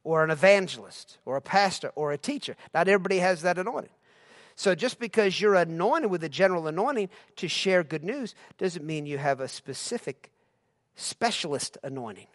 [0.05, 2.57] or an evangelist, or a pastor, or a teacher.
[2.75, 3.91] Not everybody has that anointing.
[4.55, 9.07] So just because you're anointed with a general anointing to share good news doesn't mean
[9.07, 10.31] you have a specific
[10.97, 12.27] specialist anointing.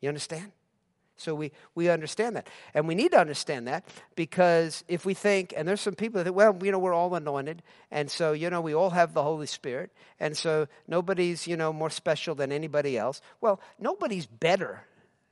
[0.00, 0.50] You understand?
[1.16, 2.46] So we, we understand that.
[2.74, 6.24] And we need to understand that because if we think, and there's some people that
[6.24, 7.62] think, well, you know, we're all anointed.
[7.90, 9.90] And so, you know, we all have the Holy Spirit.
[10.20, 13.22] And so nobody's, you know, more special than anybody else.
[13.40, 14.82] Well, nobody's better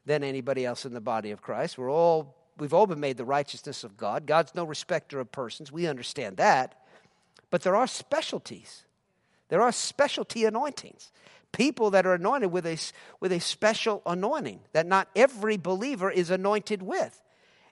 [0.06, 1.76] than anybody else in the body of Christ.
[1.76, 4.26] We're all, we've all been made the righteousness of God.
[4.26, 5.70] God's no respecter of persons.
[5.70, 6.80] We understand that.
[7.50, 8.84] But there are specialties.
[9.48, 11.12] There are specialty anointings
[11.54, 12.78] people that are anointed with a,
[13.20, 17.22] with a special anointing that not every believer is anointed with.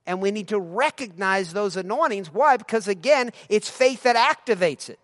[0.07, 2.33] And we need to recognize those anointings.
[2.33, 2.57] Why?
[2.57, 4.99] Because again, it's faith that activates it.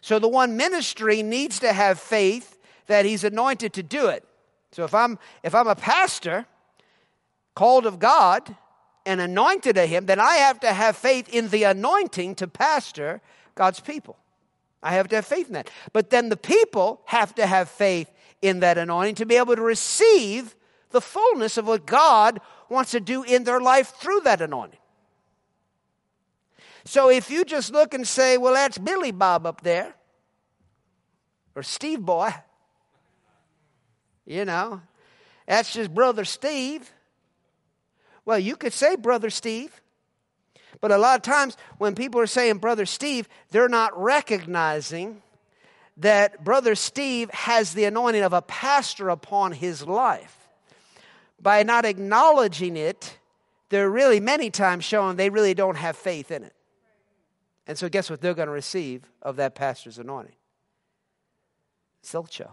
[0.00, 4.24] So the one ministry needs to have faith that he's anointed to do it.
[4.70, 6.46] So if I'm if I'm a pastor
[7.54, 8.54] called of God
[9.04, 13.20] and anointed of him, then I have to have faith in the anointing to pastor
[13.54, 14.16] God's people.
[14.86, 15.68] I have to have faith in that.
[15.92, 18.08] But then the people have to have faith
[18.40, 20.54] in that anointing to be able to receive
[20.90, 24.78] the fullness of what God wants to do in their life through that anointing.
[26.84, 29.92] So if you just look and say, well, that's Billy Bob up there,
[31.56, 32.32] or Steve Boy,
[34.24, 34.82] you know,
[35.48, 36.92] that's just Brother Steve.
[38.24, 39.80] Well, you could say Brother Steve.
[40.80, 45.22] But a lot of times when people are saying Brother Steve, they're not recognizing
[45.98, 50.36] that Brother Steve has the anointing of a pastor upon his life.
[51.40, 53.18] By not acknowledging it,
[53.70, 56.54] they're really many times showing they really don't have faith in it.
[57.66, 60.36] And so, guess what they're going to receive of that pastor's anointing?
[62.04, 62.52] Silcho.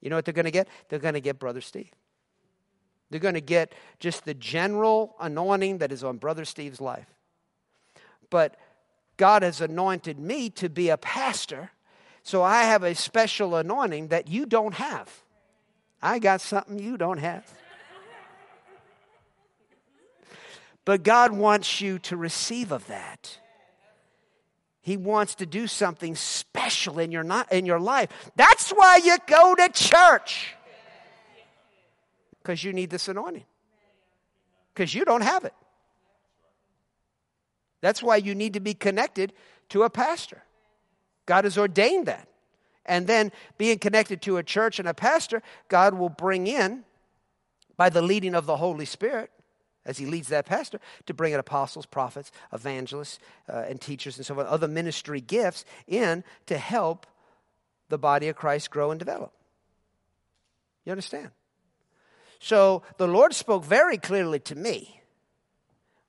[0.00, 0.68] You know what they're going to get?
[0.88, 1.90] They're going to get Brother Steve.
[3.10, 7.15] They're going to get just the general anointing that is on Brother Steve's life
[8.36, 8.54] but
[9.16, 11.70] God has anointed me to be a pastor,
[12.22, 15.22] so I have a special anointing that you don't have.
[16.02, 17.50] I got something you don't have.
[20.84, 23.38] But God wants you to receive of that.
[24.82, 28.10] He wants to do something special in your, in your life.
[28.36, 30.54] That's why you go to church.
[32.42, 33.46] Because you need this anointing.
[34.74, 35.54] Because you don't have it.
[37.86, 39.32] That's why you need to be connected
[39.68, 40.42] to a pastor.
[41.24, 42.26] God has ordained that.
[42.84, 46.82] And then being connected to a church and a pastor, God will bring in,
[47.76, 49.30] by the leading of the Holy Spirit,
[49.84, 54.26] as he leads that pastor, to bring in apostles, prophets, evangelists, uh, and teachers, and
[54.26, 57.06] so on, other ministry gifts in to help
[57.88, 59.32] the body of Christ grow and develop.
[60.84, 61.30] You understand?
[62.40, 65.02] So the Lord spoke very clearly to me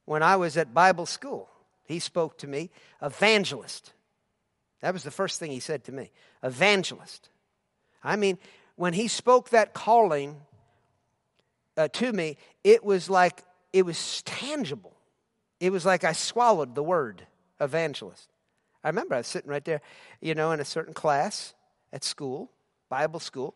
[0.06, 1.50] when I was at Bible school.
[1.88, 2.70] He spoke to me,
[3.02, 3.94] evangelist.
[4.82, 6.12] That was the first thing he said to me,
[6.44, 7.30] evangelist.
[8.04, 8.38] I mean,
[8.76, 10.36] when he spoke that calling
[11.78, 14.96] uh, to me, it was like it was tangible.
[15.60, 17.26] It was like I swallowed the word
[17.60, 18.30] evangelist.
[18.84, 19.82] I remember I was sitting right there,
[20.22, 21.54] you know, in a certain class
[21.92, 22.52] at school,
[22.90, 23.56] Bible school,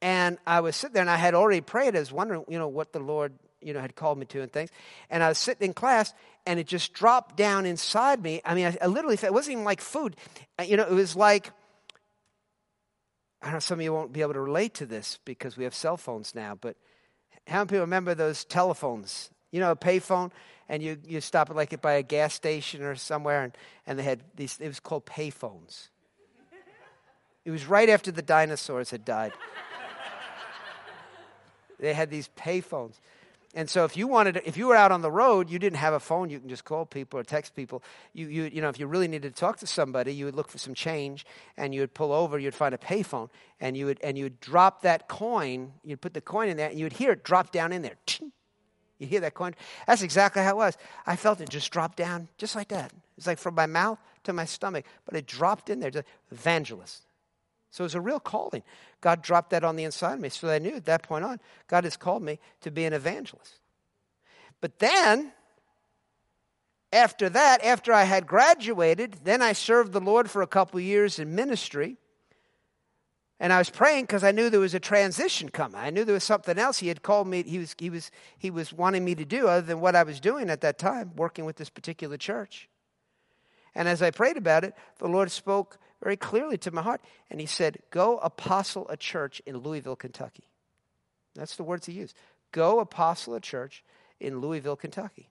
[0.00, 1.96] and I was sitting there and I had already prayed.
[1.96, 4.52] I was wondering, you know, what the Lord, you know, had called me to and
[4.52, 4.70] things.
[5.10, 6.12] And I was sitting in class
[6.46, 8.40] and it just dropped down inside me.
[8.44, 10.16] I mean, I, I literally, it wasn't even like food.
[10.58, 11.50] Uh, you know, it was like,
[13.42, 15.64] I don't know, some of you won't be able to relate to this because we
[15.64, 16.76] have cell phones now, but
[17.46, 19.30] how many people remember those telephones?
[19.50, 20.30] You know, a payphone,
[20.68, 24.02] and you, you stop it like by a gas station or somewhere, and, and they
[24.02, 25.88] had these, it was called payphones.
[27.44, 29.32] It was right after the dinosaurs had died.
[31.78, 32.94] they had these payphones.
[33.56, 35.94] And so if you wanted if you were out on the road, you didn't have
[35.94, 37.84] a phone, you can just call people or text people.
[38.12, 40.48] You, you, you know, if you really needed to talk to somebody, you would look
[40.48, 41.24] for some change
[41.56, 43.30] and you would pull over, you'd find a payphone
[43.60, 46.68] and you would, and you would drop that coin, you'd put the coin in there
[46.68, 47.96] and you'd hear it drop down in there.
[48.98, 49.54] You hear that coin?
[49.86, 50.78] That's exactly how it was.
[51.04, 52.92] I felt it just drop down just like that.
[53.16, 55.90] It's like from my mouth to my stomach, but it dropped in there.
[56.30, 57.04] Evangelist.
[57.74, 58.62] So it was a real calling.
[59.00, 60.28] God dropped that on the inside of me.
[60.28, 63.58] So I knew at that point on, God has called me to be an evangelist.
[64.60, 65.32] But then,
[66.92, 71.18] after that, after I had graduated, then I served the Lord for a couple years
[71.18, 71.96] in ministry.
[73.40, 75.80] And I was praying because I knew there was a transition coming.
[75.80, 78.52] I knew there was something else he had called me, he was, he, was, he
[78.52, 81.44] was wanting me to do other than what I was doing at that time, working
[81.44, 82.68] with this particular church.
[83.74, 87.00] And as I prayed about it, the Lord spoke very clearly to my heart.
[87.30, 90.44] And he said, Go apostle a church in Louisville, Kentucky.
[91.34, 92.14] That's the words he used.
[92.52, 93.82] Go apostle a church
[94.20, 95.30] in Louisville, Kentucky.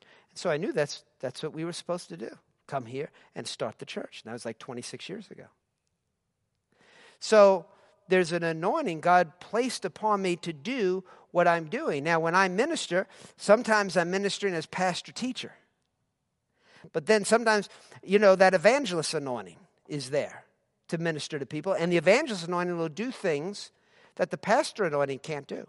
[0.00, 2.36] And so I knew that's, that's what we were supposed to do
[2.66, 4.22] come here and start the church.
[4.22, 5.44] And that was like 26 years ago.
[7.20, 7.66] So
[8.08, 12.02] there's an anointing God placed upon me to do what I'm doing.
[12.02, 15.52] Now, when I minister, sometimes I'm ministering as pastor teacher.
[16.92, 17.68] But then sometimes,
[18.02, 20.44] you know, that evangelist anointing is there
[20.88, 21.72] to minister to people.
[21.72, 23.70] And the evangelist anointing will do things
[24.16, 25.66] that the pastor anointing can't do,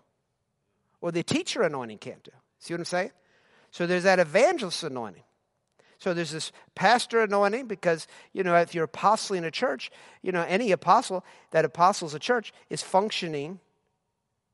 [1.01, 2.31] or the teacher anointing can't do.
[2.59, 3.11] See what I'm saying?
[3.71, 5.23] So there's that evangelist anointing.
[5.97, 9.89] So there's this pastor anointing because, you know, if you're apostle in a church,
[10.21, 13.59] you know, any apostle that apostles a church is functioning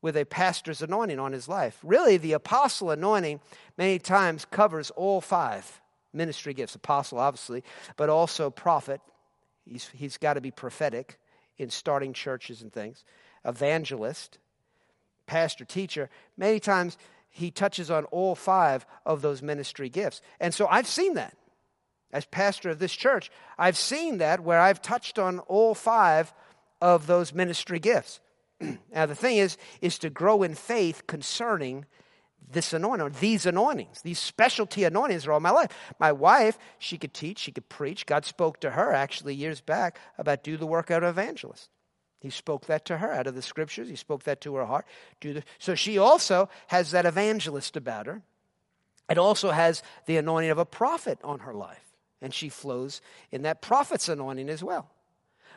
[0.00, 1.78] with a pastor's anointing on his life.
[1.82, 3.40] Really, the apostle anointing
[3.76, 5.80] many times covers all five
[6.12, 7.64] ministry gifts apostle, obviously,
[7.96, 9.00] but also prophet,
[9.70, 11.18] He's, he's got to be prophetic
[11.56, 13.04] in starting churches and things,
[13.44, 14.38] evangelist,
[15.26, 16.10] pastor, teacher.
[16.36, 16.98] Many times
[17.28, 20.22] he touches on all five of those ministry gifts.
[20.40, 21.36] And so I've seen that.
[22.12, 26.34] As pastor of this church, I've seen that where I've touched on all five
[26.80, 28.18] of those ministry gifts.
[28.92, 31.86] now the thing is is to grow in faith concerning
[32.52, 35.70] this anointing, these anointings, these specialty anointings are all my life.
[35.98, 38.06] My wife, she could teach, she could preach.
[38.06, 41.68] God spoke to her actually years back about do the work of an evangelist.
[42.20, 43.88] He spoke that to her out of the scriptures.
[43.88, 44.86] He spoke that to her heart.
[45.20, 48.22] The, so she also has that evangelist about her.
[49.08, 51.96] It also has the anointing of a prophet on her life.
[52.20, 53.00] And she flows
[53.32, 54.90] in that prophet's anointing as well.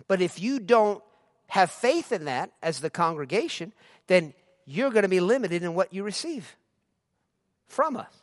[0.07, 1.03] But if you don't
[1.47, 3.73] have faith in that as the congregation,
[4.07, 4.33] then
[4.65, 6.55] you're going to be limited in what you receive
[7.73, 8.13] from us.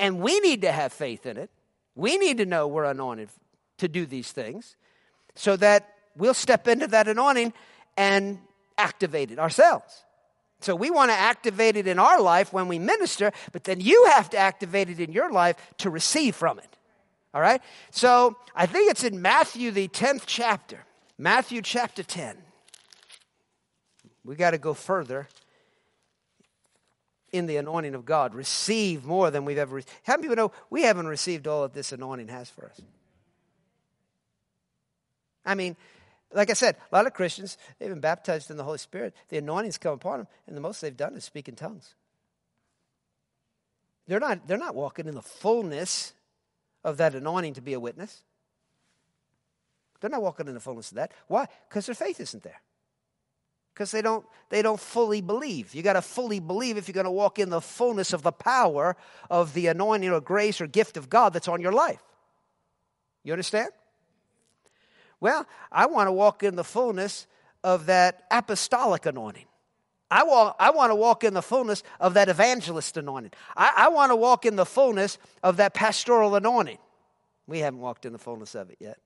[0.00, 1.50] And we need to have faith in it.
[1.94, 3.30] We need to know we're anointed
[3.78, 4.76] to do these things
[5.34, 7.52] so that we'll step into that anointing
[7.96, 8.38] and
[8.76, 10.04] activate it ourselves.
[10.60, 14.06] So we want to activate it in our life when we minister, but then you
[14.14, 16.76] have to activate it in your life to receive from it.
[17.34, 17.60] All right?
[17.90, 20.84] So I think it's in Matthew, the 10th chapter.
[21.18, 22.36] Matthew chapter 10.
[24.24, 25.28] We got to go further
[27.36, 29.94] in the anointing of God, receive more than we've ever received.
[30.04, 32.80] How many people know we haven't received all that this anointing has for us?
[35.44, 35.76] I mean,
[36.32, 39.14] like I said, a lot of Christians, they've been baptized in the Holy Spirit.
[39.28, 41.94] The anointing's come upon them, and the most they've done is speak in tongues.
[44.08, 46.12] They're not, they're not walking in the fullness
[46.84, 48.22] of that anointing to be a witness.
[50.00, 51.12] They're not walking in the fullness of that.
[51.26, 51.46] Why?
[51.68, 52.60] Because their faith isn't there
[53.76, 57.04] because they don't they don't fully believe you got to fully believe if you're going
[57.04, 58.96] to walk in the fullness of the power
[59.28, 62.02] of the anointing or grace or gift of god that's on your life
[63.22, 63.68] you understand
[65.20, 67.26] well i want to walk in the fullness
[67.62, 69.46] of that apostolic anointing
[70.08, 73.32] I want, I want to walk in the fullness of that evangelist anointing.
[73.56, 76.78] I, I want to walk in the fullness of that pastoral anointing.
[77.48, 78.98] We haven't walked in the fullness of it yet.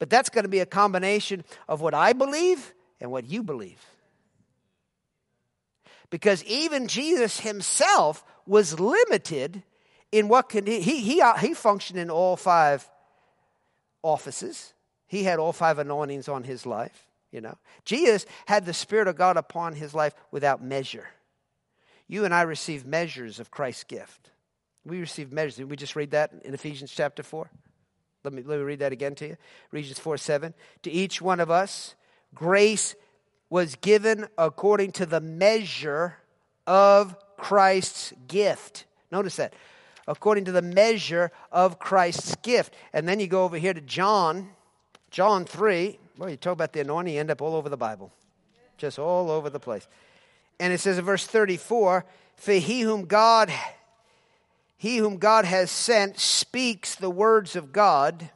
[0.00, 2.74] But that's going to be a combination of what I believe
[3.04, 3.84] and what you believe.
[6.08, 9.62] Because even Jesus himself was limited
[10.10, 12.88] in what can he, he, uh, he functioned in all five
[14.02, 14.72] offices.
[15.06, 17.58] He had all five anointings on his life, you know.
[17.84, 21.08] Jesus had the Spirit of God upon his life without measure.
[22.08, 24.30] You and I receive measures of Christ's gift.
[24.86, 25.56] We receive measures.
[25.56, 27.50] Did we just read that in Ephesians chapter 4?
[28.24, 29.36] Let me, let me read that again to you.
[29.70, 30.54] Ephesians 4 7.
[30.84, 31.94] To each one of us,
[32.34, 32.94] grace
[33.50, 36.16] was given according to the measure
[36.66, 38.84] of Christ's gift.
[39.10, 39.54] Notice that.
[40.06, 42.74] According to the measure of Christ's gift.
[42.92, 44.50] And then you go over here to John,
[45.10, 45.98] John 3.
[46.18, 48.12] Well, you talk about the anointing, you end up all over the Bible,
[48.76, 49.86] just all over the place.
[50.60, 52.04] And it says in verse 34
[52.36, 53.52] For he whom God
[54.84, 58.28] he whom God has sent speaks the words of God,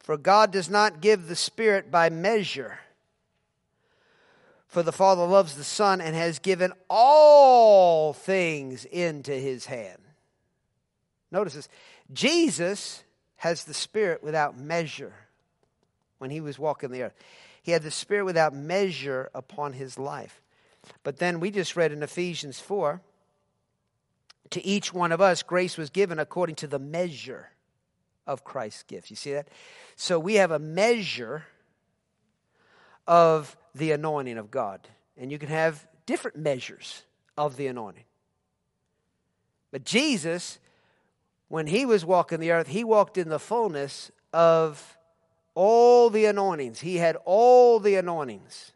[0.00, 2.80] for God does not give the Spirit by measure.
[4.70, 9.98] For the Father loves the Son and has given all things into his hand.
[11.32, 11.68] Notice this
[12.12, 13.02] Jesus
[13.36, 15.12] has the Spirit without measure
[16.18, 17.14] when he was walking the earth.
[17.64, 20.40] He had the Spirit without measure upon his life.
[21.02, 23.00] But then we just read in Ephesians 4
[24.50, 27.50] to each one of us, grace was given according to the measure
[28.24, 29.10] of Christ's gift.
[29.10, 29.48] You see that?
[29.96, 31.44] So we have a measure
[33.10, 34.86] of the anointing of God.
[35.18, 37.02] And you can have different measures
[37.36, 38.04] of the anointing.
[39.72, 40.60] But Jesus,
[41.48, 44.96] when he was walking the earth, he walked in the fullness of
[45.56, 46.78] all the anointings.
[46.78, 48.72] He had all the anointings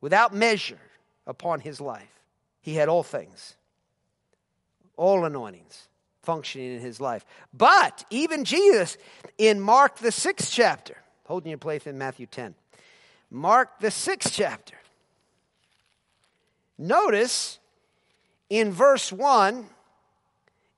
[0.00, 0.80] without measure
[1.24, 2.20] upon his life.
[2.60, 3.54] He had all things
[4.96, 5.88] all anointings
[6.22, 7.24] functioning in his life.
[7.52, 8.96] But even Jesus
[9.38, 12.54] in Mark, the sixth chapter, holding your place in Matthew 10,
[13.30, 14.76] Mark, the sixth chapter,
[16.78, 17.58] notice
[18.48, 19.66] in verse 1,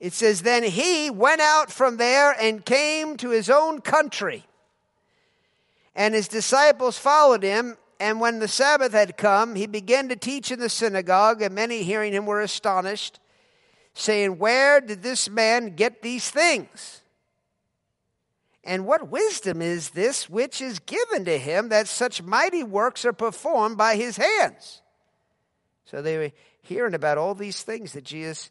[0.00, 4.44] it says, Then he went out from there and came to his own country.
[5.94, 7.76] And his disciples followed him.
[8.00, 11.82] And when the Sabbath had come, he began to teach in the synagogue, and many
[11.82, 13.18] hearing him were astonished
[13.98, 17.02] saying, Where did this man get these things?
[18.68, 23.12] And what wisdom is this which is given to him that such mighty works are
[23.12, 24.82] performed by his hands?
[25.86, 28.50] So they were hearing about all these things that Jesus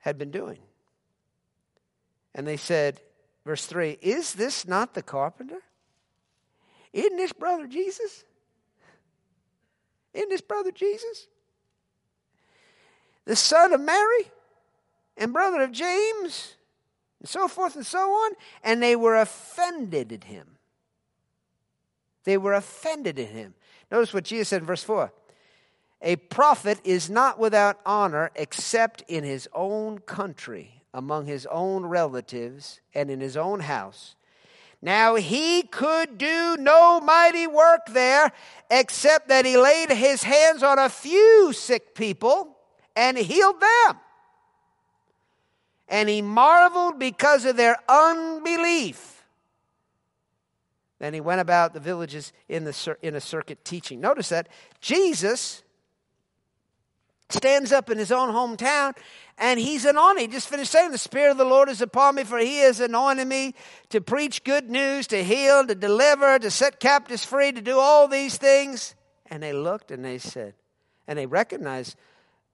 [0.00, 0.58] had been doing.
[2.34, 3.00] And they said,
[3.46, 5.60] verse 3 Is this not the carpenter?
[6.92, 8.24] Isn't this brother Jesus?
[10.12, 11.28] Isn't this brother Jesus?
[13.24, 14.30] the son of Mary
[15.16, 16.54] and brother of James,
[17.24, 18.32] and so forth and so on.
[18.62, 20.58] And they were offended at him.
[22.24, 23.54] They were offended at him.
[23.90, 25.10] Notice what Jesus said in verse 4
[26.02, 32.82] A prophet is not without honor except in his own country, among his own relatives,
[32.94, 34.16] and in his own house.
[34.82, 38.32] Now he could do no mighty work there
[38.70, 42.58] except that he laid his hands on a few sick people
[42.94, 43.98] and healed them.
[45.88, 49.14] And he marveled because of their unbelief.
[50.98, 54.00] Then he went about the villages in, the, in a circuit teaching.
[54.00, 54.48] Notice that
[54.80, 55.62] Jesus
[57.28, 58.94] stands up in his own hometown
[59.36, 60.20] and he's anointed.
[60.22, 62.80] He just finished saying, The Spirit of the Lord is upon me, for he has
[62.80, 63.54] anointed me
[63.90, 68.06] to preach good news, to heal, to deliver, to set captives free, to do all
[68.06, 68.94] these things.
[69.26, 70.54] And they looked and they said,
[71.08, 71.96] and they recognized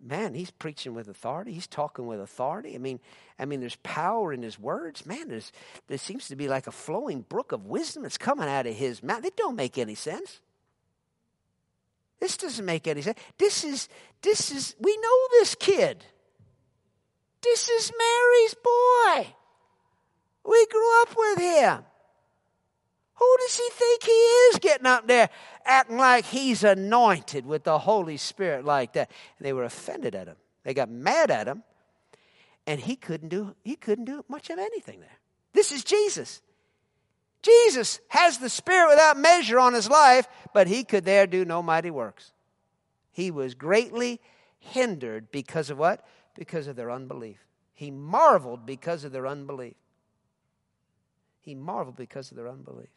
[0.02, 1.52] man, he's preaching with authority.
[1.52, 2.74] He's talking with authority.
[2.74, 3.00] I mean,
[3.38, 5.06] I mean, there's power in his words.
[5.06, 5.52] Man, there's,
[5.88, 9.02] there seems to be like a flowing brook of wisdom that's coming out of his
[9.02, 9.24] mouth.
[9.24, 10.40] It don't make any sense.
[12.20, 13.18] This doesn't make any sense.
[13.38, 13.88] This is,
[14.22, 16.04] this is, we know this kid.
[17.42, 19.34] This is Mary's boy.
[20.44, 21.84] We grew up with him.
[23.20, 25.28] Who does he think he is getting up there
[25.66, 29.10] acting like he's anointed with the Holy Spirit like that?
[29.38, 30.36] And they were offended at him.
[30.64, 31.62] They got mad at him.
[32.66, 35.18] And he couldn't do he couldn't do much of anything there.
[35.52, 36.40] This is Jesus.
[37.42, 41.62] Jesus has the Spirit without measure on his life, but he could there do no
[41.62, 42.32] mighty works.
[43.12, 44.20] He was greatly
[44.58, 46.06] hindered because of what?
[46.34, 47.38] Because of their unbelief.
[47.74, 49.74] He marveled because of their unbelief.
[51.40, 52.88] He marveled because of their unbelief.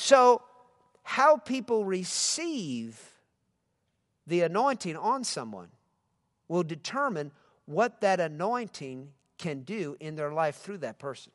[0.00, 0.42] So,
[1.02, 3.00] how people receive
[4.28, 5.70] the anointing on someone
[6.46, 7.32] will determine
[7.66, 11.32] what that anointing can do in their life through that person.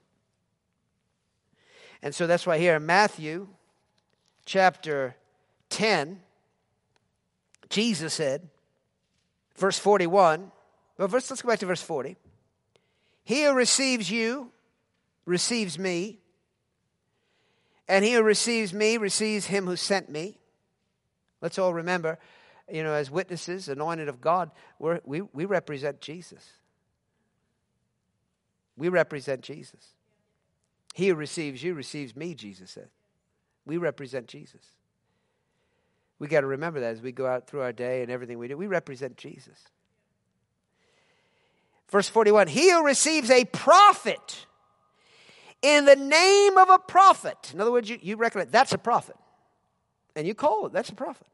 [2.02, 3.50] And so that's why here in Matthew
[4.46, 5.18] chapter
[5.70, 6.22] 10,
[7.70, 8.48] Jesus said,
[9.58, 10.52] verse 41,
[10.98, 12.16] well, verse, let's go back to verse 40.
[13.26, 14.52] He who receives you
[15.26, 16.20] receives me,
[17.88, 20.38] and he who receives me receives him who sent me.
[21.42, 22.20] Let's all remember,
[22.72, 26.54] you know, as witnesses, anointed of God, we we, represent Jesus.
[28.78, 29.94] We represent Jesus.
[30.94, 32.90] He who receives you receives me, Jesus said.
[33.66, 34.62] We represent Jesus.
[36.20, 38.48] We got to remember that as we go out through our day and everything we
[38.48, 38.56] do.
[38.56, 39.58] We represent Jesus.
[41.90, 44.46] Verse 41 He who receives a prophet
[45.64, 47.52] in the name of a prophet.
[47.54, 49.16] In other words, you, you recollect that's a prophet.
[50.16, 51.26] And you call it, that's a prophet.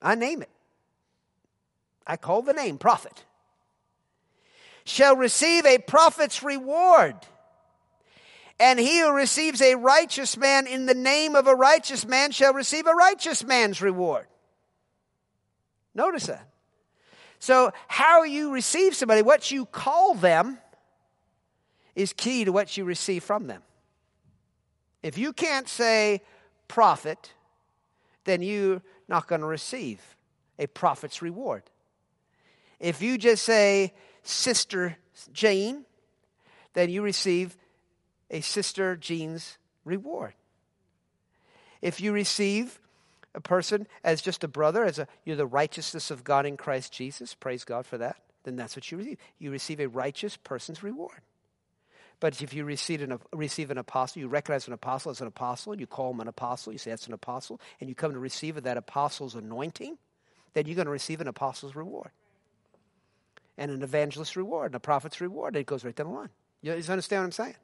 [0.00, 0.50] I name it.
[2.06, 3.24] I call the name prophet.
[4.84, 7.16] Shall receive a prophet's reward.
[8.60, 12.52] And he who receives a righteous man in the name of a righteous man shall
[12.52, 14.26] receive a righteous man's reward.
[15.94, 16.48] Notice that.
[17.38, 20.58] So, how you receive somebody, what you call them,
[21.98, 23.60] is key to what you receive from them.
[25.02, 26.22] If you can't say
[26.68, 27.32] prophet,
[28.22, 30.00] then you're not going to receive
[30.60, 31.64] a prophet's reward.
[32.78, 34.96] If you just say Sister
[35.32, 35.86] Jane,
[36.72, 37.56] then you receive
[38.30, 40.34] a Sister Jean's reward.
[41.82, 42.78] If you receive
[43.34, 46.92] a person as just a brother, as a, you're the righteousness of God in Christ
[46.92, 49.18] Jesus, praise God for that, then that's what you receive.
[49.40, 51.22] You receive a righteous person's reward.
[52.20, 55.72] But if you receive an, receive an apostle, you recognize an apostle as an apostle,
[55.72, 58.18] and you call him an apostle, you say that's an apostle, and you come to
[58.18, 59.96] receive that apostle's anointing,
[60.54, 62.10] then you're going to receive an apostle's reward.
[63.56, 65.54] And an evangelist's reward, and a prophet's reward.
[65.54, 66.28] It goes right down the line.
[66.62, 67.56] You understand what I'm saying?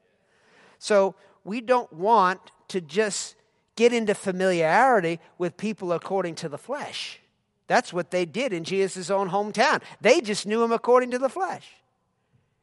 [0.79, 3.35] So we don't want to just
[3.77, 7.19] get into familiarity with people according to the flesh.
[7.67, 9.83] That's what they did in Jesus' own hometown.
[10.01, 11.67] They just knew him according to the flesh.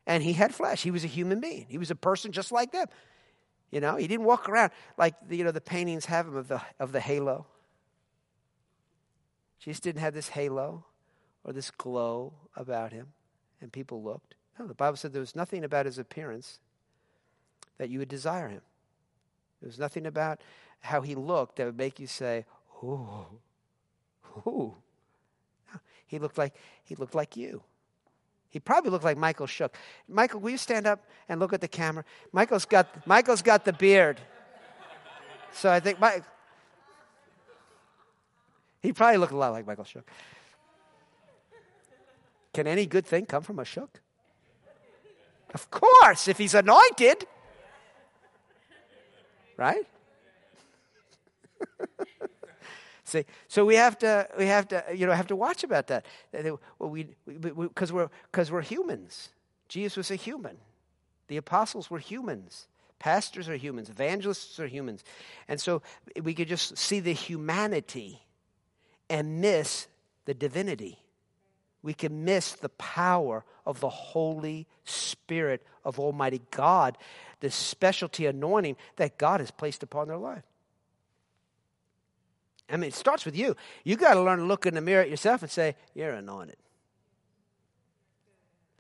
[0.08, 0.84] And he had flesh.
[0.84, 1.66] He was a human being.
[1.70, 2.88] He was a person just like them.
[3.72, 6.62] You know, he didn't walk around like you know the paintings have him of the
[6.80, 7.46] of the halo.
[9.60, 10.86] Jesus didn't have this halo
[11.44, 13.08] or this glow about him,
[13.62, 14.36] and people looked.
[14.60, 16.60] No, the Bible said there was nothing about his appearance
[17.78, 18.62] that you would desire him.
[19.62, 20.42] There was nothing about
[20.82, 22.46] how he looked that would make you say,
[22.84, 23.26] "Ooh,
[24.46, 24.76] ooh."
[26.06, 27.64] He looked like he looked like you.
[28.52, 29.76] He probably looked like Michael Shook.
[30.08, 32.04] Michael, will you stand up and look at the camera?
[32.32, 34.20] Michael's got Michael's got the beard.
[35.54, 36.24] So I think Mike
[38.82, 40.10] he probably looked a lot like Michael Shook.
[42.54, 44.02] Can any good thing come from a Shook?
[45.54, 47.26] Of course, if he's anointed.
[49.58, 49.86] Right?
[53.12, 56.06] See, so we have to we have to you know have to watch about that.
[56.32, 59.32] Well, we because we, we're because we're humans.
[59.68, 60.56] Jesus was a human.
[61.28, 62.68] The apostles were humans.
[63.00, 63.90] Pastors are humans.
[63.90, 65.04] Evangelists are humans,
[65.50, 65.82] and so
[66.24, 68.22] we could just see the humanity
[69.10, 69.88] and miss
[70.24, 70.98] the divinity.
[71.84, 76.98] We can miss the power of the Holy Spirit of Almighty God,
[77.42, 80.44] the specialty anointing that God has placed upon their life.
[82.72, 83.56] I mean, it starts with you.
[83.84, 86.58] You got to learn to look in the mirror at yourself and say, You're anointed.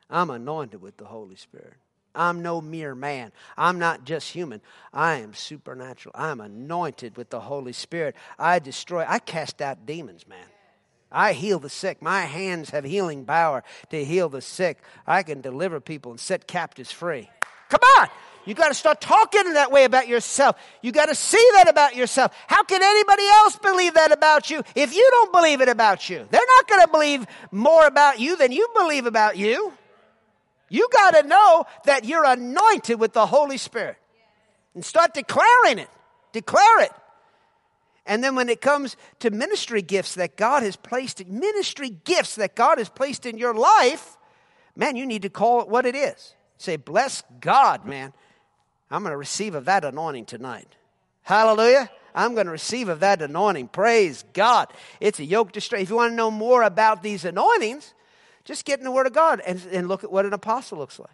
[0.09, 1.75] I'm anointed with the Holy Spirit.
[2.13, 3.31] I'm no mere man.
[3.57, 4.61] I'm not just human.
[4.93, 6.13] I am supernatural.
[6.17, 8.15] I'm anointed with the Holy Spirit.
[8.37, 10.45] I destroy, I cast out demons, man.
[11.11, 12.01] I heal the sick.
[12.01, 14.81] My hands have healing power to heal the sick.
[15.05, 17.29] I can deliver people and set captives free.
[17.69, 18.09] Come on.
[18.45, 20.55] You got to start talking that way about yourself.
[20.81, 22.35] You got to see that about yourself.
[22.47, 26.27] How can anybody else believe that about you if you don't believe it about you?
[26.29, 29.73] They're not going to believe more about you than you believe about you.
[30.69, 33.97] You got to know that you're anointed with the Holy Spirit
[34.73, 35.89] and start declaring it.
[36.31, 36.91] Declare it.
[38.05, 42.55] And then when it comes to ministry gifts that God has placed, ministry gifts that
[42.55, 44.17] God has placed in your life,
[44.75, 46.35] man, you need to call it what it is.
[46.57, 48.13] Say, bless God, man.
[48.91, 50.67] I'm going to receive of that anointing tonight.
[51.23, 51.89] Hallelujah.
[52.13, 53.69] I'm going to receive of that anointing.
[53.69, 54.67] Praise God.
[54.99, 55.81] It's a yoke destroyer.
[55.81, 57.93] If you want to know more about these anointings,
[58.43, 60.99] just get in the Word of God and, and look at what an apostle looks
[60.99, 61.09] like.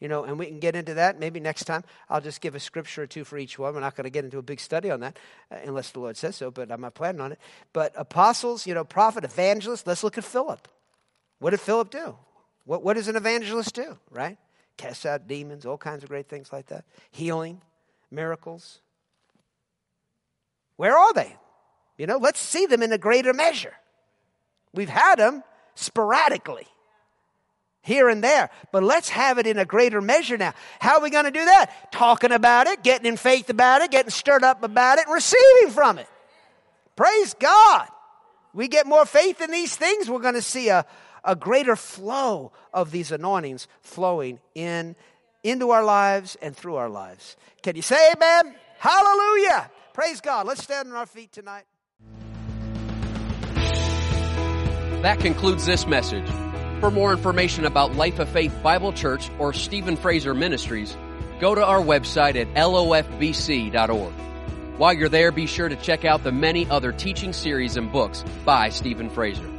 [0.00, 1.18] You know, and we can get into that.
[1.18, 3.74] Maybe next time I'll just give a scripture or two for each one.
[3.74, 5.18] We're not going to get into a big study on that
[5.50, 7.40] uh, unless the Lord says so, but I'm not planning on it.
[7.72, 10.68] But apostles, you know, prophet, evangelist, let's look at Philip.
[11.40, 12.16] What did Philip do?
[12.64, 14.38] What, what does an evangelist do, right?
[14.78, 17.60] Cast out demons, all kinds of great things like that, healing,
[18.10, 18.80] miracles.
[20.76, 21.36] Where are they?
[21.98, 23.74] You know, let's see them in a greater measure.
[24.72, 25.42] We've had them
[25.74, 26.66] sporadically
[27.82, 30.54] here and there, but let's have it in a greater measure now.
[30.78, 31.90] How are we going to do that?
[31.90, 35.70] Talking about it, getting in faith about it, getting stirred up about it, and receiving
[35.70, 36.06] from it.
[36.96, 37.88] Praise God.
[38.54, 40.86] We get more faith in these things, we're going to see a,
[41.24, 44.96] a greater flow of these anointings flowing in
[45.42, 47.36] into our lives and through our lives.
[47.62, 48.54] Can you say amen?
[48.78, 49.70] Hallelujah.
[49.94, 50.46] Praise God.
[50.46, 51.64] Let's stand on our feet tonight.
[55.02, 56.28] That concludes this message.
[56.80, 60.96] For more information about Life of Faith Bible Church or Stephen Fraser Ministries,
[61.40, 64.12] go to our website at lofbc.org.
[64.76, 68.24] While you're there, be sure to check out the many other teaching series and books
[68.44, 69.57] by Stephen Fraser.